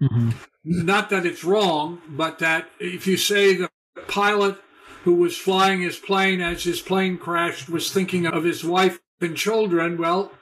Mm-hmm. 0.00 0.30
Not 0.64 1.10
that 1.10 1.26
it's 1.26 1.44
wrong, 1.44 2.00
but 2.08 2.38
that 2.38 2.70
if 2.80 3.06
you 3.06 3.18
say 3.18 3.54
the 3.54 3.68
pilot 4.08 4.56
who 5.04 5.14
was 5.14 5.36
flying 5.36 5.82
his 5.82 5.98
plane 5.98 6.40
as 6.40 6.64
his 6.64 6.80
plane 6.80 7.18
crashed 7.18 7.68
was 7.68 7.92
thinking 7.92 8.26
of 8.26 8.44
his 8.44 8.64
wife 8.64 8.98
and 9.20 9.36
children, 9.36 9.98
well, 9.98 10.32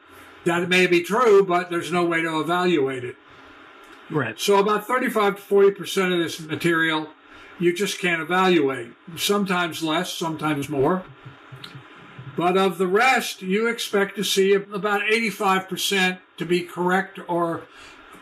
that 0.44 0.68
may 0.68 0.86
be 0.86 1.02
true, 1.02 1.44
but 1.44 1.68
there's 1.68 1.90
no 1.90 2.04
way 2.04 2.22
to 2.22 2.40
evaluate 2.40 3.02
it. 3.02 3.16
Right. 4.08 4.38
So 4.38 4.58
about 4.58 4.86
35 4.86 5.36
to 5.36 5.42
40% 5.42 6.12
of 6.12 6.18
this 6.20 6.38
material 6.38 7.08
you 7.58 7.72
just 7.72 7.98
can't 7.98 8.22
evaluate. 8.22 8.92
Sometimes 9.16 9.82
less, 9.82 10.12
sometimes 10.12 10.68
more. 10.68 11.04
But 12.36 12.58
of 12.58 12.76
the 12.76 12.86
rest, 12.86 13.40
you 13.40 13.66
expect 13.66 14.16
to 14.16 14.24
see 14.24 14.52
about 14.52 15.00
85% 15.02 16.18
to 16.36 16.44
be 16.44 16.60
correct 16.60 17.18
or 17.28 17.62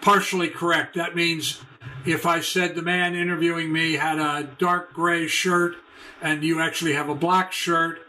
partially 0.00 0.48
correct. 0.48 0.94
That 0.94 1.16
means 1.16 1.60
if 2.06 2.24
I 2.24 2.40
said 2.40 2.74
the 2.74 2.82
man 2.82 3.14
interviewing 3.14 3.72
me 3.72 3.94
had 3.94 4.18
a 4.18 4.48
dark 4.58 4.92
gray 4.92 5.26
shirt 5.26 5.74
and 6.22 6.44
you 6.44 6.60
actually 6.60 6.92
have 6.92 7.08
a 7.08 7.14
black 7.14 7.52
shirt, 7.52 8.00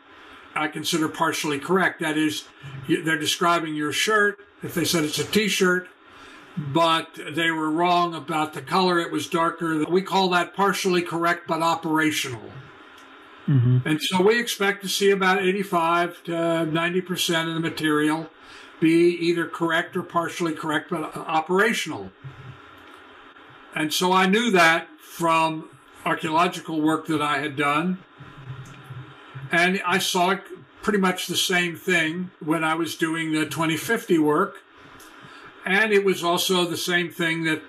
I 0.53 0.67
consider 0.67 1.09
partially 1.09 1.59
correct. 1.59 2.01
That 2.01 2.17
is, 2.17 2.45
they're 2.87 3.17
describing 3.17 3.75
your 3.75 3.91
shirt. 3.91 4.39
If 4.61 4.73
they 4.73 4.85
said 4.85 5.03
it's 5.03 5.19
a 5.19 5.25
t 5.25 5.47
shirt, 5.47 5.87
but 6.57 7.09
they 7.31 7.51
were 7.51 7.69
wrong 7.69 8.15
about 8.15 8.53
the 8.53 8.61
color, 8.61 8.99
it 8.99 9.11
was 9.11 9.27
darker. 9.27 9.83
We 9.85 10.01
call 10.01 10.29
that 10.29 10.55
partially 10.55 11.01
correct 11.01 11.47
but 11.47 11.61
operational. 11.61 12.51
Mm-hmm. 13.47 13.87
And 13.87 14.01
so 14.01 14.21
we 14.21 14.39
expect 14.39 14.81
to 14.83 14.89
see 14.89 15.11
about 15.11 15.41
85 15.41 16.23
to 16.23 16.31
90% 16.31 17.47
of 17.47 17.53
the 17.53 17.59
material 17.59 18.29
be 18.79 19.09
either 19.15 19.47
correct 19.47 19.95
or 19.95 20.03
partially 20.03 20.53
correct, 20.53 20.89
but 20.89 21.15
operational. 21.15 22.11
And 23.73 23.93
so 23.93 24.11
I 24.11 24.25
knew 24.25 24.51
that 24.51 24.87
from 24.99 25.69
archaeological 26.05 26.81
work 26.81 27.07
that 27.07 27.21
I 27.21 27.39
had 27.39 27.55
done. 27.55 27.99
And 29.51 29.81
I 29.85 29.99
saw 29.99 30.35
pretty 30.81 30.99
much 30.99 31.27
the 31.27 31.37
same 31.37 31.75
thing 31.75 32.31
when 32.39 32.63
I 32.63 32.75
was 32.75 32.95
doing 32.95 33.31
the 33.31 33.45
2050 33.45 34.19
work. 34.19 34.57
And 35.65 35.91
it 35.91 36.05
was 36.05 36.23
also 36.23 36.65
the 36.65 36.77
same 36.77 37.09
thing 37.11 37.43
that 37.45 37.61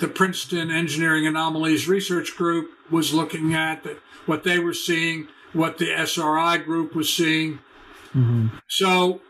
the 0.00 0.08
Princeton 0.08 0.70
Engineering 0.70 1.26
Anomalies 1.26 1.86
Research 1.86 2.36
Group 2.36 2.70
was 2.90 3.12
looking 3.12 3.54
at, 3.54 3.86
what 4.26 4.44
they 4.44 4.58
were 4.58 4.74
seeing, 4.74 5.28
what 5.52 5.78
the 5.78 5.92
SRI 5.92 6.58
group 6.58 6.94
was 6.94 7.12
seeing. 7.12 7.58
Mm-hmm. 8.14 8.48
So 8.66 9.20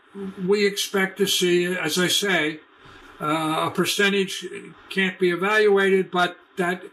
we 0.45 0.65
expect 0.65 1.17
to 1.17 1.27
see, 1.27 1.65
as 1.65 1.97
I 1.97 2.07
say, 2.07 2.61
uh, 3.19 3.67
a 3.67 3.71
percentage 3.71 4.47
can't 4.89 5.19
be 5.19 5.29
evaluated, 5.29 6.09
but 6.09 6.37
that 6.57 6.83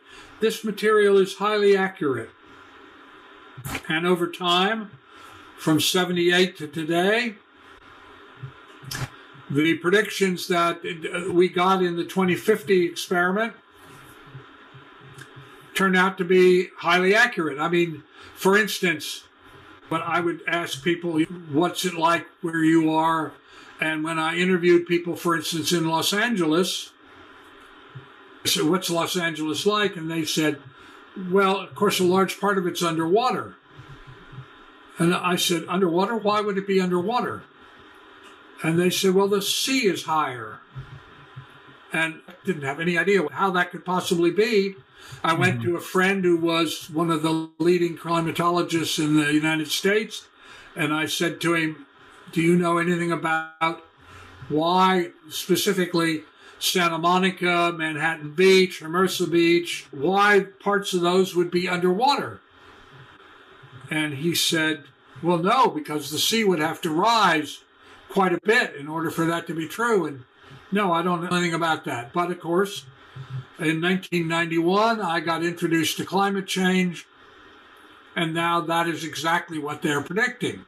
this 0.41 0.65
material 0.65 1.17
is 1.19 1.37
highly 1.37 1.77
accurate. 1.77 2.31
And 3.89 4.07
over 4.07 4.29
time, 4.29 4.91
from 5.57 5.81
78 5.81 6.57
to 6.59 6.69
today, 6.69 7.37
the 9.51 9.75
predictions 9.75 10.49
that 10.49 10.83
we 11.33 11.49
got 11.49 11.83
in 11.83 11.97
the 11.97 12.05
2050 12.05 12.85
experiment 12.85 13.55
turned 15.79 15.97
out 15.97 16.19
to 16.19 16.25
be 16.25 16.71
highly 16.79 17.15
accurate. 17.15 17.57
I 17.57 17.69
mean, 17.69 18.03
for 18.35 18.59
instance, 18.59 19.23
when 19.89 20.03
I 20.03 20.19
would 20.19 20.41
ask 20.49 20.83
people, 20.83 21.21
what's 21.53 21.85
it 21.85 21.95
like 21.95 22.27
where 22.41 22.65
you 22.65 22.91
are? 22.91 23.31
And 23.81 24.03
when 24.03 24.19
I 24.19 24.37
interviewed 24.37 24.89
people, 24.89 25.15
for 25.15 25.37
instance, 25.37 25.71
in 25.71 25.87
Los 25.87 26.13
Angeles, 26.13 26.91
I 28.45 28.49
said, 28.49 28.65
what's 28.65 28.91
Los 28.91 29.17
Angeles 29.17 29.67
like? 29.67 29.95
And 29.95 30.11
they 30.11 30.25
said, 30.25 30.59
well, 31.31 31.59
of 31.59 31.77
course, 31.77 32.01
a 32.01 32.05
large 32.05 32.41
part 32.41 32.59
of 32.59 32.67
it's 32.67 32.83
underwater. 32.83 33.55
And 34.99 35.15
I 35.15 35.37
said, 35.37 35.65
underwater? 35.69 36.17
Why 36.17 36.41
would 36.41 36.59
it 36.59 36.67
be 36.67 36.81
underwater? 36.81 37.45
And 38.65 38.81
they 38.81 38.91
said, 38.91 39.15
well, 39.15 39.29
the 39.29 39.43
sea 39.43 39.87
is 39.87 40.03
higher. 40.03 40.59
And 41.93 42.21
didn't 42.45 42.63
have 42.63 42.81
any 42.81 42.99
idea 42.99 43.27
how 43.33 43.51
that 43.53 43.71
could 43.71 43.85
possibly 43.85 44.31
be. 44.31 44.75
I 45.25 45.33
went 45.33 45.61
mm-hmm. 45.61 45.71
to 45.71 45.77
a 45.77 45.81
friend 45.81 46.25
who 46.25 46.37
was 46.37 46.91
one 46.91 47.11
of 47.11 47.23
the 47.23 47.49
leading 47.59 47.97
climatologists 47.97 48.99
in 48.99 49.17
the 49.17 49.33
United 49.33 49.69
States, 49.69 50.27
and 50.77 50.93
I 50.93 51.07
said 51.07 51.41
to 51.41 51.55
him, 51.55 51.87
Do 52.33 52.43
you 52.43 52.57
know 52.57 52.79
anything 52.79 53.11
about 53.11 53.83
why 54.49 55.11
specifically 55.31 56.23
Santa 56.59 56.99
Monica, 56.99 57.73
Manhattan 57.77 58.33
Beach, 58.33 58.81
Hermosa 58.81 59.27
Beach, 59.27 59.87
why 59.91 60.47
parts 60.61 60.93
of 60.93 61.03
those 61.03 61.35
would 61.35 61.51
be 61.51 61.69
underwater. 61.69 62.41
And 63.91 64.15
he 64.15 64.35
said, 64.35 64.85
Well, 65.23 65.39
no, 65.39 65.69
because 65.69 66.11
the 66.11 66.19
sea 66.19 66.45
would 66.45 66.59
have 66.59 66.81
to 66.83 66.91
rise 66.91 67.61
quite 68.09 68.33
a 68.33 68.41
bit 68.43 68.75
in 68.75 68.89
order 68.89 69.11
for 69.11 69.25
that 69.27 69.47
to 69.47 69.55
be 69.55 69.69
true. 69.69 70.07
And 70.07 70.25
no, 70.73 70.93
I 70.93 71.03
don't 71.03 71.23
know 71.23 71.37
anything 71.37 71.55
about 71.55 71.85
that. 71.85 72.13
But 72.13 72.31
of 72.31 72.41
course, 72.41 72.85
in 73.59 73.81
1991, 73.81 75.01
I 75.01 75.21
got 75.21 75.43
introduced 75.43 75.97
to 75.99 76.05
climate 76.05 76.47
change, 76.47 77.07
and 78.15 78.35
now 78.35 78.61
that 78.61 78.89
is 78.89 79.05
exactly 79.05 79.59
what 79.59 79.83
they're 79.83 80.03
predicting. 80.03 80.65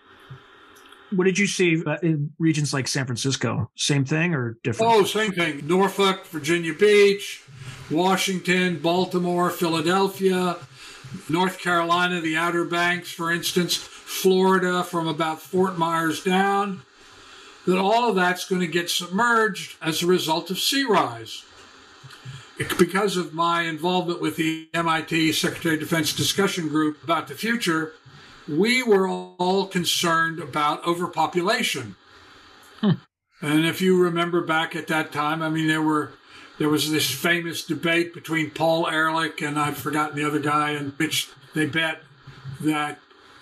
What 1.14 1.24
did 1.24 1.38
you 1.38 1.46
see 1.46 1.82
uh, 1.84 1.96
in 2.02 2.32
regions 2.38 2.72
like 2.72 2.86
San 2.86 3.04
Francisco? 3.04 3.70
Same 3.74 4.04
thing 4.04 4.34
or 4.34 4.58
different? 4.62 4.92
Oh, 4.92 5.04
same 5.04 5.32
thing. 5.32 5.66
Norfolk, 5.66 6.24
Virginia 6.26 6.72
Beach, 6.72 7.42
Washington, 7.90 8.78
Baltimore, 8.78 9.50
Philadelphia, 9.50 10.56
North 11.28 11.58
Carolina, 11.58 12.20
the 12.20 12.36
Outer 12.36 12.64
Banks, 12.64 13.10
for 13.10 13.32
instance, 13.32 13.74
Florida 13.76 14.84
from 14.84 15.08
about 15.08 15.40
Fort 15.40 15.76
Myers 15.76 16.22
down, 16.22 16.82
that 17.66 17.78
all 17.78 18.08
of 18.08 18.16
that's 18.16 18.48
going 18.48 18.60
to 18.60 18.66
get 18.66 18.90
submerged 18.90 19.76
as 19.82 20.02
a 20.02 20.06
result 20.06 20.50
of 20.50 20.58
sea 20.58 20.84
rise. 20.84 21.44
Because 22.78 23.16
of 23.16 23.32
my 23.32 23.62
involvement 23.62 24.20
with 24.20 24.36
the 24.36 24.68
MIT 24.74 25.32
Secretary 25.32 25.74
of 25.74 25.80
Defense 25.80 26.14
discussion 26.14 26.68
group 26.68 27.02
about 27.02 27.28
the 27.28 27.34
future, 27.34 27.94
we 28.46 28.82
were 28.82 29.08
all 29.08 29.66
concerned 29.66 30.40
about 30.40 30.86
overpopulation. 30.86 31.96
Hmm. 32.80 32.90
And 33.40 33.64
if 33.64 33.80
you 33.80 33.98
remember 33.98 34.42
back 34.42 34.76
at 34.76 34.88
that 34.88 35.12
time, 35.12 35.42
I 35.42 35.48
mean, 35.48 35.68
there 35.68 35.82
were 35.82 36.12
there 36.58 36.68
was 36.68 36.90
this 36.90 37.10
famous 37.10 37.64
debate 37.64 38.12
between 38.12 38.50
Paul 38.50 38.86
Ehrlich 38.86 39.40
and 39.40 39.58
I've 39.58 39.78
forgotten 39.78 40.14
the 40.14 40.26
other 40.26 40.38
guy, 40.38 40.72
in 40.72 40.90
which 40.98 41.30
they 41.54 41.64
bet 41.64 42.02
that 42.60 42.98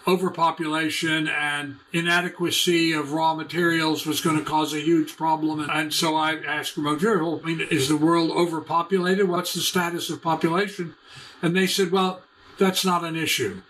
overpopulation 0.09 1.29
and 1.29 1.77
inadequacy 1.93 2.93
of 2.93 3.13
raw 3.13 3.35
materials 3.35 4.07
was 4.07 4.21
going 4.21 4.39
to 4.39 4.45
cause 4.45 4.73
a 4.73 4.81
huge 4.81 5.17
problem. 5.17 5.69
And 5.71 5.93
so 5.93 6.17
I 6.17 6.37
asked 6.37 6.77
remote 6.77 7.03
well, 7.03 7.41
I 7.45 7.47
mean, 7.47 7.61
is 7.71 7.89
the 7.89 7.97
world 7.97 8.31
overpopulated? 8.31 9.29
What's 9.29 9.55
the 9.55 9.61
status 9.61 10.09
of 10.11 10.23
population? 10.23 10.95
And 11.43 11.55
they 11.55 11.67
said, 11.67 11.93
well, 11.93 12.23
that's 12.59 12.85
not 12.85 13.05
an 13.05 13.15
issue. 13.15 13.63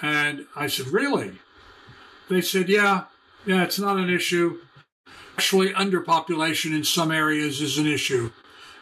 And 0.00 0.46
I 0.54 0.68
said, 0.68 0.88
Really? 0.88 1.38
They 2.28 2.40
said, 2.40 2.68
Yeah, 2.68 3.04
yeah, 3.46 3.64
it's 3.64 3.78
not 3.78 3.96
an 3.96 4.10
issue. 4.10 4.60
Actually, 5.36 5.72
underpopulation 5.72 6.74
in 6.74 6.84
some 6.84 7.10
areas 7.10 7.60
is 7.60 7.78
an 7.78 7.86
issue. 7.86 8.32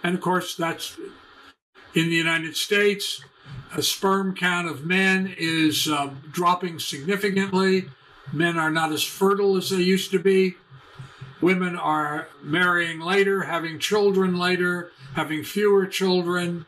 And 0.03 0.15
of 0.15 0.21
course, 0.21 0.55
that's 0.55 0.99
in 1.95 2.09
the 2.09 2.17
United 2.17 2.57
States. 2.57 3.23
A 3.77 3.83
sperm 3.83 4.35
count 4.35 4.67
of 4.67 4.87
men 4.87 5.35
is 5.37 5.87
uh, 5.87 6.11
dropping 6.33 6.79
significantly. 6.79 7.91
Men 8.33 8.57
are 8.57 8.71
not 8.71 8.91
as 8.91 9.05
fertile 9.05 9.59
as 9.59 9.69
they 9.69 9.83
used 9.83 10.11
to 10.13 10.19
be. 10.19 10.55
Women 11.43 11.77
are 11.77 12.29
marrying 12.43 13.01
later, 13.01 13.43
having 13.43 13.79
children 13.79 14.35
later, 14.35 14.93
having 15.15 15.45
fewer 15.45 15.87
children. 15.87 16.65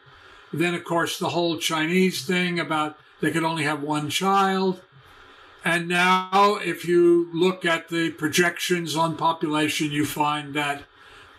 Then, 0.53 0.75
of 0.75 0.85
course, 0.85 1.19
the 1.19 1.31
whole 1.31 1.57
Chinese 1.57 2.27
thing 2.27 2.61
about 2.61 2.99
they 3.23 3.31
could 3.31 3.43
only 3.43 3.65
have 3.65 3.83
one 3.83 4.11
child. 4.11 4.83
And 5.65 5.89
now, 5.89 6.59
if 6.63 6.87
you 6.87 7.31
look 7.33 7.65
at 7.65 7.89
the 7.89 8.11
projections 8.11 8.97
on 8.97 9.17
population, 9.17 9.91
you 9.91 10.05
find 10.05 10.53
that 10.53 10.83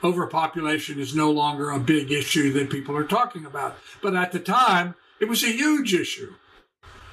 overpopulation 0.03 0.99
is 0.99 1.13
no 1.13 1.29
longer 1.29 1.69
a 1.69 1.79
big 1.79 2.11
issue 2.11 2.51
that 2.53 2.71
people 2.71 2.97
are 2.97 3.03
talking 3.03 3.45
about. 3.45 3.77
But 4.01 4.15
at 4.15 4.31
the 4.31 4.39
time, 4.39 4.95
it 5.19 5.27
was 5.27 5.43
a 5.43 5.51
huge 5.51 5.93
issue. 5.93 6.33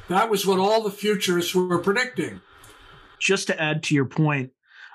That 0.08 0.30
was 0.30 0.46
what 0.46 0.58
all 0.58 0.82
the 0.82 0.90
futurists 0.90 1.54
were 1.54 1.78
predicting. 1.78 2.40
Just 3.20 3.48
to 3.48 3.60
add 3.60 3.82
to 3.84 3.94
your 3.94 4.04
point, 4.04 4.50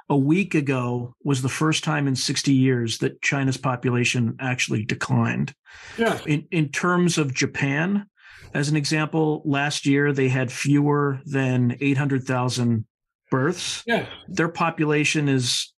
a 0.10 0.18
week 0.18 0.56
ago 0.56 1.16
was 1.24 1.42
the 1.42 1.50
first 1.50 1.84
time 1.84 2.08
in 2.08 2.16
60 2.16 2.54
years 2.54 2.98
that 3.00 3.22
China's 3.22 3.58
population 3.58 4.36
actually 4.40 4.84
declined. 4.84 5.54
Yeah. 5.98 6.20
In, 6.26 6.48
in 6.52 6.70
terms 6.70 7.18
of 7.18 7.34
Japan, 7.34 8.08
as 8.54 8.70
an 8.70 8.76
example, 8.76 9.42
last 9.46 9.86
year 9.86 10.12
they 10.12 10.28
had 10.28 10.52
fewer 10.52 11.22
than 11.26 11.78
800,000 11.80 12.86
births. 13.30 13.84
Yeah. 13.88 14.06
Their 14.28 14.50
population 14.50 15.30
is 15.30 15.71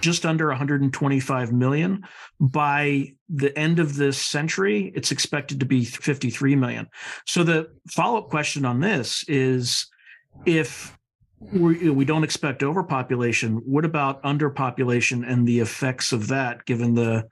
just 0.00 0.24
under 0.24 0.48
125 0.48 1.52
million. 1.52 2.04
By 2.40 3.14
the 3.28 3.56
end 3.58 3.78
of 3.78 3.96
this 3.96 4.20
century, 4.20 4.92
it's 4.94 5.10
expected 5.10 5.60
to 5.60 5.66
be 5.66 5.84
53 5.84 6.56
million. 6.56 6.88
So 7.26 7.42
the 7.42 7.70
follow 7.90 8.18
up 8.18 8.30
question 8.30 8.64
on 8.64 8.80
this 8.80 9.24
is 9.28 9.86
if 10.44 10.96
we, 11.52 11.90
we 11.90 12.04
don't 12.04 12.24
expect 12.24 12.62
overpopulation, 12.62 13.56
what 13.64 13.84
about 13.84 14.22
underpopulation 14.22 15.28
and 15.28 15.46
the 15.46 15.60
effects 15.60 16.12
of 16.12 16.28
that, 16.28 16.64
given 16.64 16.94
the 16.94 17.28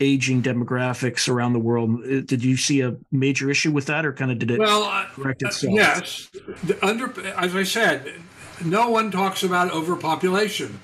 aging 0.00 0.42
demographics 0.42 1.28
around 1.28 1.52
the 1.52 1.58
world. 1.58 2.00
Uh, 2.04 2.20
did 2.20 2.42
you 2.42 2.56
see 2.56 2.80
a 2.80 2.96
major 3.12 3.50
issue 3.50 3.70
with 3.70 3.86
that, 3.86 4.04
or 4.04 4.12
kind 4.12 4.30
of 4.30 4.38
did 4.38 4.50
it 4.50 4.58
well, 4.58 4.82
uh, 4.82 5.06
correct 5.06 5.42
itself? 5.42 5.72
Uh, 5.72 5.76
yes. 5.76 6.30
The 6.64 6.84
under, 6.84 7.26
as 7.36 7.54
I 7.54 7.62
said, 7.62 8.12
no 8.64 8.90
one 8.90 9.10
talks 9.10 9.42
about 9.42 9.72
overpopulation. 9.72 10.80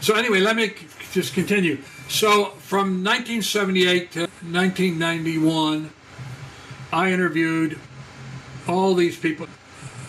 So 0.00 0.14
anyway, 0.14 0.40
let 0.40 0.56
me 0.56 0.72
just 1.12 1.34
continue. 1.34 1.78
So 2.08 2.46
from 2.58 3.04
1978 3.04 4.12
to 4.12 4.20
1991, 4.20 5.90
I 6.92 7.12
interviewed 7.12 7.78
all 8.66 8.94
these 8.94 9.18
people 9.18 9.46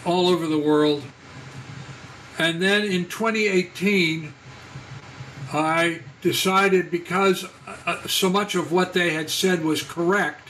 all 0.05 0.27
over 0.27 0.47
the 0.47 0.59
world. 0.59 1.03
And 2.37 2.61
then 2.61 2.83
in 2.83 3.05
2018, 3.05 4.33
I 5.51 6.01
decided 6.21 6.91
because 6.91 7.45
uh, 7.85 8.07
so 8.07 8.29
much 8.29 8.55
of 8.55 8.71
what 8.71 8.93
they 8.93 9.11
had 9.11 9.29
said 9.29 9.63
was 9.63 9.81
correct. 9.81 10.49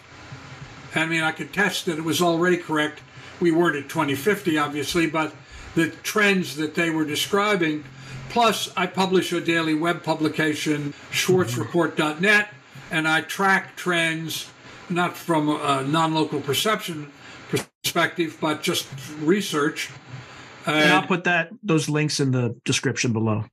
I 0.95 1.06
mean, 1.06 1.21
I 1.21 1.32
could 1.32 1.54
test 1.54 1.86
that 1.86 1.97
it 1.97 2.04
was 2.04 2.21
already 2.21 2.58
correct. 2.58 3.02
We 3.39 3.52
weren't 3.52 3.75
at 3.75 3.89
2050, 3.89 4.58
obviously, 4.58 5.08
but 5.08 5.34
the 5.75 5.89
trends 5.89 6.56
that 6.58 6.75
they 6.75 6.89
were 6.89 7.06
describing. 7.06 7.86
Plus, 8.30 8.72
I 8.78 8.86
publish 8.86 9.34
a 9.34 9.42
daily 9.42 9.74
web 9.74 10.04
publication, 10.04 10.94
schwartzreport.net, 11.12 12.50
and 12.92 13.08
I 13.08 13.22
track 13.22 13.76
trends 13.76 14.50
not 14.89 15.18
from 15.18 15.50
a 15.50 15.84
non 15.84 16.13
local 16.13 16.39
perception 16.42 17.12
perspective, 17.50 18.38
but 18.39 18.62
just 18.62 18.88
research. 19.20 19.89
And, 20.65 20.94
I'll 20.94 21.08
put 21.08 21.24
that 21.24 21.50
those 21.63 21.89
links 21.89 22.20
in 22.20 22.32
the 22.32 22.56
description 22.65 23.13
below. 23.13 23.46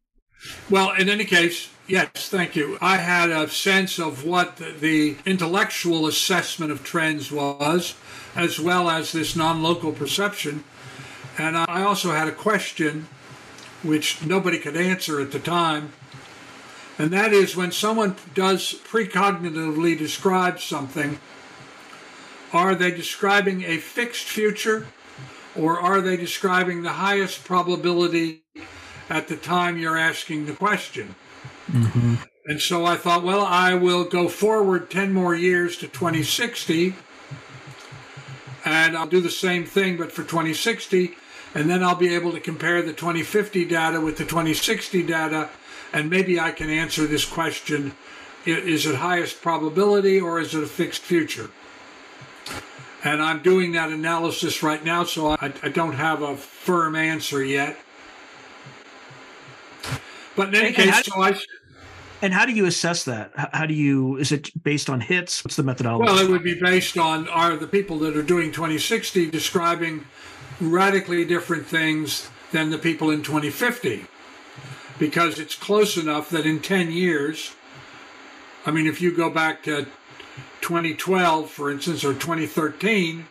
Well, 0.68 0.92
in 0.92 1.08
any 1.08 1.24
case, 1.24 1.70
yes, 1.86 2.28
thank 2.28 2.54
you. 2.56 2.78
I 2.80 2.98
had 2.98 3.30
a 3.30 3.48
sense 3.48 3.98
of 3.98 4.24
what 4.24 4.56
the 4.56 5.16
intellectual 5.24 6.06
assessment 6.06 6.70
of 6.70 6.84
trends 6.84 7.32
was, 7.32 7.94
as 8.34 8.60
well 8.60 8.90
as 8.90 9.12
this 9.12 9.34
non 9.34 9.62
local 9.62 9.92
perception. 9.92 10.64
And 11.38 11.56
I 11.56 11.82
also 11.82 12.12
had 12.12 12.28
a 12.28 12.32
question 12.32 13.08
which 13.86 14.24
nobody 14.24 14.58
could 14.58 14.76
answer 14.76 15.20
at 15.20 15.32
the 15.32 15.38
time. 15.38 15.92
And 16.98 17.10
that 17.10 17.32
is 17.32 17.56
when 17.56 17.72
someone 17.72 18.16
does 18.34 18.74
precognitively 18.74 19.98
describe 19.98 20.60
something, 20.60 21.20
are 22.52 22.74
they 22.74 22.90
describing 22.90 23.64
a 23.64 23.76
fixed 23.76 24.24
future 24.24 24.86
or 25.54 25.80
are 25.80 26.00
they 26.00 26.16
describing 26.16 26.82
the 26.82 26.92
highest 26.92 27.44
probability 27.44 28.42
at 29.08 29.28
the 29.28 29.36
time 29.36 29.78
you're 29.78 29.96
asking 29.96 30.46
the 30.46 30.52
question. 30.52 31.14
Mm-hmm. 31.70 32.14
And 32.46 32.60
so 32.60 32.84
I 32.84 32.96
thought, 32.96 33.24
well, 33.24 33.44
I 33.44 33.74
will 33.74 34.04
go 34.04 34.28
forward 34.28 34.90
10 34.90 35.12
more 35.12 35.34
years 35.34 35.76
to 35.78 35.88
2060, 35.88 36.94
and 38.64 38.96
I'll 38.96 39.06
do 39.06 39.20
the 39.20 39.30
same 39.30 39.64
thing, 39.64 39.96
but 39.96 40.12
for 40.12 40.22
2060, 40.22 41.16
and 41.56 41.70
then 41.70 41.82
I'll 41.82 41.96
be 41.96 42.14
able 42.14 42.32
to 42.32 42.40
compare 42.40 42.82
the 42.82 42.92
2050 42.92 43.64
data 43.64 43.98
with 43.98 44.18
the 44.18 44.24
2060 44.24 45.02
data, 45.04 45.48
and 45.90 46.10
maybe 46.10 46.38
I 46.38 46.50
can 46.50 46.68
answer 46.68 47.06
this 47.06 47.24
question 47.24 47.96
is 48.44 48.86
it 48.86 48.94
highest 48.94 49.42
probability 49.42 50.20
or 50.20 50.38
is 50.38 50.54
it 50.54 50.62
a 50.62 50.66
fixed 50.66 51.00
future? 51.00 51.50
And 53.02 53.22
I'm 53.22 53.42
doing 53.42 53.72
that 53.72 53.90
analysis 53.90 54.62
right 54.62 54.84
now, 54.84 55.02
so 55.02 55.30
I, 55.30 55.52
I 55.62 55.68
don't 55.70 55.94
have 55.94 56.22
a 56.22 56.36
firm 56.36 56.94
answer 56.94 57.42
yet. 57.42 57.76
But 60.36 60.48
in 60.48 60.56
any 60.56 60.66
and, 60.68 60.76
case, 60.76 60.94
and 60.94 61.04
so 61.06 61.22
I. 61.22 61.38
And 62.20 62.34
how 62.34 62.44
do 62.44 62.52
you 62.52 62.66
assess 62.66 63.04
that? 63.04 63.32
How 63.52 63.66
do 63.66 63.74
you? 63.74 64.16
Is 64.18 64.30
it 64.30 64.50
based 64.62 64.90
on 64.90 65.00
hits? 65.00 65.42
What's 65.42 65.56
the 65.56 65.62
methodology? 65.62 66.04
Well, 66.04 66.18
it 66.18 66.30
would 66.30 66.42
be 66.42 66.60
based 66.60 66.98
on 66.98 67.28
are 67.28 67.56
the 67.56 67.66
people 67.66 67.98
that 68.00 68.16
are 68.16 68.22
doing 68.22 68.52
2060 68.52 69.30
describing 69.30 70.04
radically 70.60 71.24
different 71.24 71.66
things 71.66 72.28
than 72.52 72.70
the 72.70 72.78
people 72.78 73.10
in 73.10 73.22
2050, 73.22 74.06
because 74.98 75.38
it's 75.38 75.54
close 75.54 75.96
enough 75.96 76.30
that 76.30 76.46
in 76.46 76.60
10 76.60 76.90
years 76.92 77.54
I 78.66 78.72
mean, 78.72 78.88
if 78.88 79.00
you 79.00 79.12
go 79.12 79.30
back 79.30 79.62
to 79.62 79.86
2012, 80.60 81.48
for 81.48 81.70
instance, 81.70 82.04
or 82.04 82.12
2013, 82.14 83.24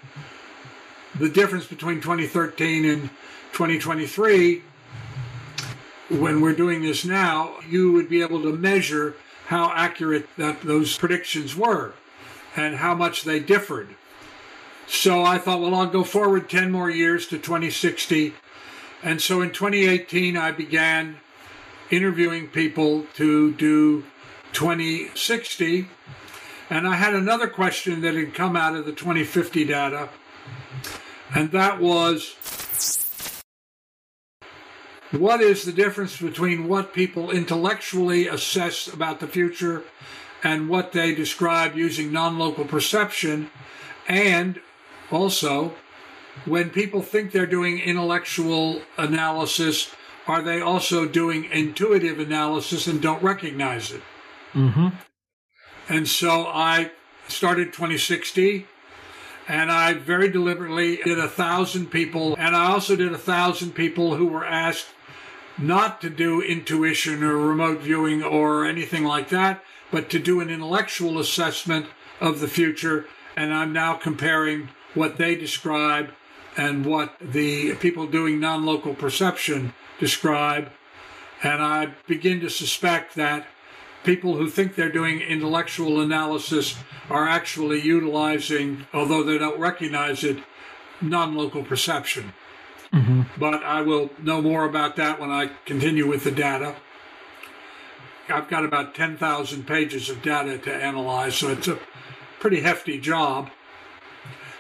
the 1.20 1.28
difference 1.28 1.68
between 1.68 2.00
2013 2.00 2.86
and 2.86 3.10
2023, 3.52 4.64
when 6.10 6.40
we're 6.40 6.54
doing 6.54 6.84
this 6.84 7.04
now, 7.04 7.56
you 7.68 7.92
would 7.92 8.08
be 8.08 8.22
able 8.22 8.42
to 8.44 8.54
measure 8.54 9.16
how 9.48 9.74
accurate 9.74 10.30
that 10.38 10.62
those 10.62 10.98
predictions 10.98 11.54
were 11.54 11.92
and 12.56 12.78
how 12.78 12.96
much 12.96 13.24
they 13.24 13.42
differed. 13.42 13.90
So 14.88 15.24
I 15.24 15.38
thought, 15.38 15.62
well, 15.62 15.76
I'll 15.76 15.88
go 15.88 16.04
forward 16.04 16.50
10 16.50 16.72
more 16.72 16.90
years 16.90 17.28
to 17.28 17.38
2060. 17.38 18.34
And 19.04 19.22
so 19.22 19.42
in 19.42 19.52
2018, 19.52 20.38
I 20.38 20.52
began 20.52 21.18
interviewing 21.90 22.48
people 22.48 23.06
to 23.16 23.54
do 23.54 24.04
2060. 24.54 25.88
And 26.70 26.88
I 26.88 26.96
had 26.96 27.14
another 27.14 27.48
question 27.48 28.02
that 28.02 28.16
had 28.16 28.34
come 28.34 28.56
out 28.56 28.76
of 28.76 28.86
the 28.86 28.92
2050 28.92 29.66
data, 29.66 30.10
and 31.34 31.52
that 31.52 31.80
was 31.80 32.36
what 35.12 35.42
is 35.42 35.64
the 35.64 35.72
difference 35.72 36.20
between 36.20 36.68
what 36.68 36.94
people 36.94 37.30
intellectually 37.30 38.28
assess 38.28 38.88
about 38.88 39.20
the 39.20 39.28
future 39.28 39.84
and 40.44 40.68
what 40.68 40.92
they 40.92 41.14
describe 41.14 41.76
using 41.76 42.12
non 42.12 42.40
local 42.40 42.66
perception? 42.66 43.52
And 44.08 44.60
also, 45.12 45.74
when 46.46 46.70
people 46.70 47.02
think 47.02 47.32
they're 47.32 47.46
doing 47.46 47.80
intellectual 47.80 48.82
analysis, 48.98 49.92
are 50.28 50.42
they 50.42 50.62
also 50.62 51.08
doing 51.08 51.46
intuitive 51.46 52.20
analysis 52.20 52.88
and 52.88 53.02
don't 53.02 53.22
recognize 53.24 53.92
it? 53.92 54.02
Mm-hmm. 54.54 54.88
And 55.88 56.08
so 56.08 56.48
I 56.48 56.92
started 57.28 57.74
2060 57.74 58.68
and 59.48 59.72
I 59.72 59.94
very 59.94 60.30
deliberately 60.30 60.98
did 60.98 61.20
a 61.20 61.28
thousand 61.28 61.88
people. 61.92 62.36
And 62.38 62.56
I 62.56 62.72
also 62.72 62.96
did 62.96 63.12
a 63.12 63.18
thousand 63.18 63.74
people 63.74 64.16
who 64.16 64.28
were 64.28 64.46
asked 64.46 64.88
not 65.58 66.02
to 66.02 66.10
do 66.10 66.42
intuition 66.42 67.24
or 67.24 67.38
remote 67.38 67.80
viewing 67.80 68.24
or 68.24 68.66
anything 68.66 69.04
like 69.04 69.30
that, 69.30 69.64
but 69.92 70.10
to 70.10 70.20
do 70.20 70.42
an 70.42 70.50
intellectual 70.50 71.20
assessment 71.20 71.86
of 72.20 72.40
the 72.40 72.48
future. 72.48 73.06
And 73.38 73.54
I'm 73.54 73.72
now 73.72 73.94
comparing 73.94 74.70
what 74.96 75.18
they 75.18 75.36
describe 75.36 76.10
and 76.58 76.86
what 76.86 77.16
the 77.20 77.76
people 77.76 78.08
doing 78.08 78.40
non 78.40 78.66
local 78.66 78.94
perception 78.94 79.74
describe. 80.00 80.72
And 81.44 81.62
I 81.62 81.94
begin 82.08 82.40
to 82.40 82.50
suspect 82.50 83.16
that 83.16 83.46
people 84.04 84.38
who 84.38 84.50
think 84.50 84.76
they're 84.76 84.92
doing 84.92 85.20
intellectual 85.20 86.00
analysis 86.00 86.76
are 87.10 87.28
actually 87.28 87.82
utilizing, 87.82 88.88
although 88.94 89.24
they 89.24 89.38
don't 89.38 89.60
recognize 89.60 90.24
it, 90.24 90.38
non 91.02 91.36
local 91.36 91.64
perception. 91.64 92.34
Mm-hmm. 92.94 93.24
But 93.38 93.64
I 93.64 93.82
will 93.82 94.12
know 94.22 94.42
more 94.42 94.66
about 94.66 94.96
that 94.96 95.20
when 95.20 95.30
I 95.30 95.52
continue 95.66 96.08
with 96.08 96.24
the 96.24 96.32
data. 96.32 96.76
I've 98.30 98.48
got 98.48 98.66
about 98.66 98.96
10,000 98.96 99.68
pages 99.68 100.10
of 100.10 100.24
data 100.24 100.58
to 100.58 100.74
analyze, 100.74 101.36
so 101.36 101.50
it's 101.50 101.68
a 101.68 101.78
pretty 102.40 102.62
hefty 102.62 103.00
job. 103.00 103.52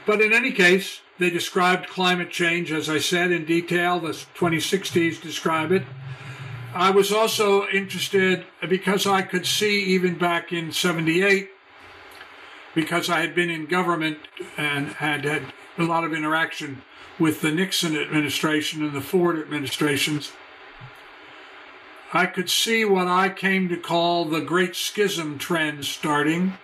But 0.06 0.22
in 0.22 0.34
any 0.34 0.52
case, 0.52 1.02
they 1.18 1.30
described 1.30 1.88
climate 1.88 2.30
change, 2.30 2.72
as 2.72 2.90
I 2.90 3.00
said, 3.00 3.32
in 3.32 3.46
detail. 3.46 4.00
The 4.00 4.10
2060s 4.10 5.22
describe 5.22 5.72
it. 5.72 5.84
I 6.74 6.92
was 6.92 7.12
also 7.12 7.68
interested 7.68 8.46
because 8.68 9.08
I 9.08 9.22
could 9.22 9.46
see 9.46 9.82
even 9.84 10.18
back 10.18 10.52
in 10.52 10.72
78, 10.72 11.50
because 12.74 13.10
I 13.10 13.22
had 13.22 13.34
been 13.34 13.50
in 13.50 13.66
government 13.66 14.18
and 14.58 14.88
had 14.88 15.24
had 15.24 15.54
a 15.78 15.84
lot 15.84 16.04
of 16.04 16.14
interaction 16.14 16.82
with 17.18 17.42
the 17.42 17.52
Nixon 17.52 17.96
administration 17.96 18.84
and 18.84 18.94
the 18.94 19.02
Ford 19.02 19.40
administrations, 19.40 20.34
I 22.14 22.26
could 22.26 22.50
see 22.50 22.84
what 22.84 23.08
I 23.08 23.30
came 23.30 23.70
to 23.70 23.78
call 23.78 24.26
the 24.26 24.42
Great 24.42 24.76
Schism 24.76 25.38
trend 25.38 25.86
starting 25.86 26.58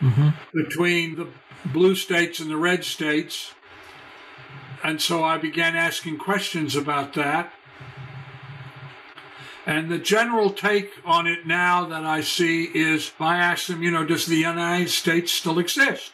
Mm-hmm. 0.00 0.30
between 0.54 1.16
the 1.16 1.26
blue 1.64 1.94
states 1.94 2.40
and 2.40 2.50
the 2.50 2.56
red 2.56 2.84
states. 2.84 3.54
And 4.82 5.00
so 5.00 5.22
I 5.22 5.38
began 5.38 5.76
asking 5.76 6.18
questions 6.18 6.74
about 6.74 7.14
that. 7.14 7.52
And 9.66 9.90
the 9.90 9.98
general 9.98 10.50
take 10.50 10.92
on 11.04 11.26
it 11.26 11.46
now 11.46 11.84
that 11.84 12.04
I 12.04 12.22
see 12.22 12.64
is 12.64 13.12
I 13.20 13.36
ask 13.36 13.66
them, 13.66 13.82
you 13.82 13.90
know, 13.90 14.04
does 14.04 14.26
the 14.26 14.36
United 14.36 14.88
States 14.88 15.32
still 15.32 15.58
exist? 15.58 16.12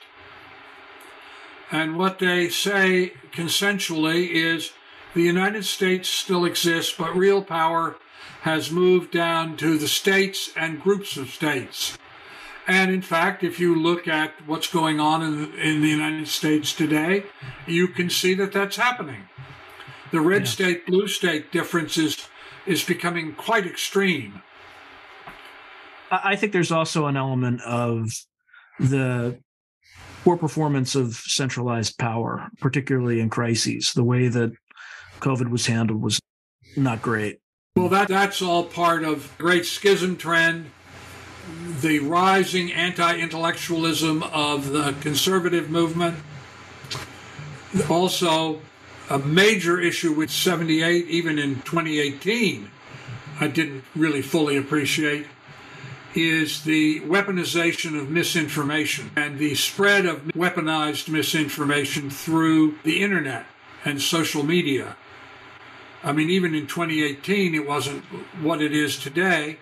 And 1.70 1.96
what 1.96 2.18
they 2.18 2.48
say 2.48 3.14
consensually 3.32 4.30
is 4.30 4.72
the 5.14 5.22
United 5.22 5.64
States 5.64 6.09
still 6.09 6.44
exists, 6.44 6.94
but 6.96 7.16
real 7.16 7.42
power 7.42 7.96
has 8.42 8.70
moved 8.70 9.11
down 9.11 9.56
to 9.56 9.78
the 9.78 9.88
states 9.88 10.50
and 10.56 10.80
groups 10.80 11.16
of 11.16 11.30
states. 11.30 11.96
And 12.68 12.90
in 12.90 13.02
fact, 13.02 13.44
if 13.44 13.61
you 13.61 13.81
look 13.81 14.09
at 14.09 14.33
what's 14.46 14.66
going 14.66 14.98
on 14.98 15.22
in, 15.22 15.55
in 15.59 15.81
the 15.83 15.88
United 15.88 16.26
States 16.29 16.72
today, 16.72 17.24
you 17.66 17.87
can 17.88 18.11
see 18.11 18.35
that 18.35 18.52
that's 18.52 18.76
happening. 18.76 19.29
The 20.11 20.20
red 20.20 20.42
Yeah. 20.42 20.48
state, 20.48 20.87
blue 20.87 21.07
state 21.07 21.52
difference 21.52 21.96
is, 21.96 22.29
is 22.66 22.83
becoming 22.83 23.35
quite 23.35 23.66
extreme. 23.66 24.42
I 26.11 26.37
think 26.37 26.52
there's 26.52 26.72
also 26.72 27.07
an 27.07 27.16
element 27.16 27.61
of 27.62 28.11
the 28.79 29.38
poor 30.24 30.37
performance 30.37 30.94
of 30.94 31.14
centralized 31.14 31.98
power, 31.98 32.48
particularly 32.61 33.20
in 33.20 33.29
crises. 33.31 33.92
The 33.94 34.05
way 34.05 34.29
that 34.29 34.52
COVID 35.20 35.50
was 35.50 35.66
handled 35.66 36.02
was 36.02 36.20
not 36.76 37.02
great. 37.02 37.38
Well, 37.76 37.88
that, 37.90 38.09
that's 38.09 38.40
all 38.42 38.64
part 38.64 39.05
of 39.05 39.37
the 39.37 39.42
Great 39.42 39.66
Schism 39.66 40.16
trend, 40.16 40.70
the 41.80 41.98
rising 42.00 42.72
anti 42.72 43.18
intellectualism 43.18 44.22
of 44.24 44.70
the 44.70 44.94
conservative 45.00 45.70
movement. 45.70 46.16
Also, 47.88 48.61
a 49.11 49.18
major 49.18 49.80
issue 49.80 50.12
with 50.12 50.30
78, 50.30 51.06
even 51.09 51.38
in 51.38 51.56
2018, 51.62 52.70
I 53.40 53.48
didn't 53.48 53.85
really 53.94 54.22
fully 54.22 54.56
appreciate, 54.56 55.26
is 56.14 56.62
the 56.64 57.00
weaponization 57.00 58.00
of 58.00 58.09
misinformation 58.09 59.11
and 59.14 59.38
the 59.38 59.54
spread 59.54 60.06
of 60.06 60.22
weaponized 60.28 61.09
misinformation 61.09 62.09
through 62.09 62.78
the 62.82 63.02
internet 63.02 63.44
and 63.85 64.00
social 64.00 64.42
media. 64.42 64.96
I 66.02 66.12
mean, 66.12 66.30
even 66.30 66.54
in 66.54 66.66
2018, 66.66 67.54
it 67.54 67.66
wasn't 67.66 68.04
what 68.42 68.62
it 68.62 68.72
is 68.72 68.96
today. 68.96 69.59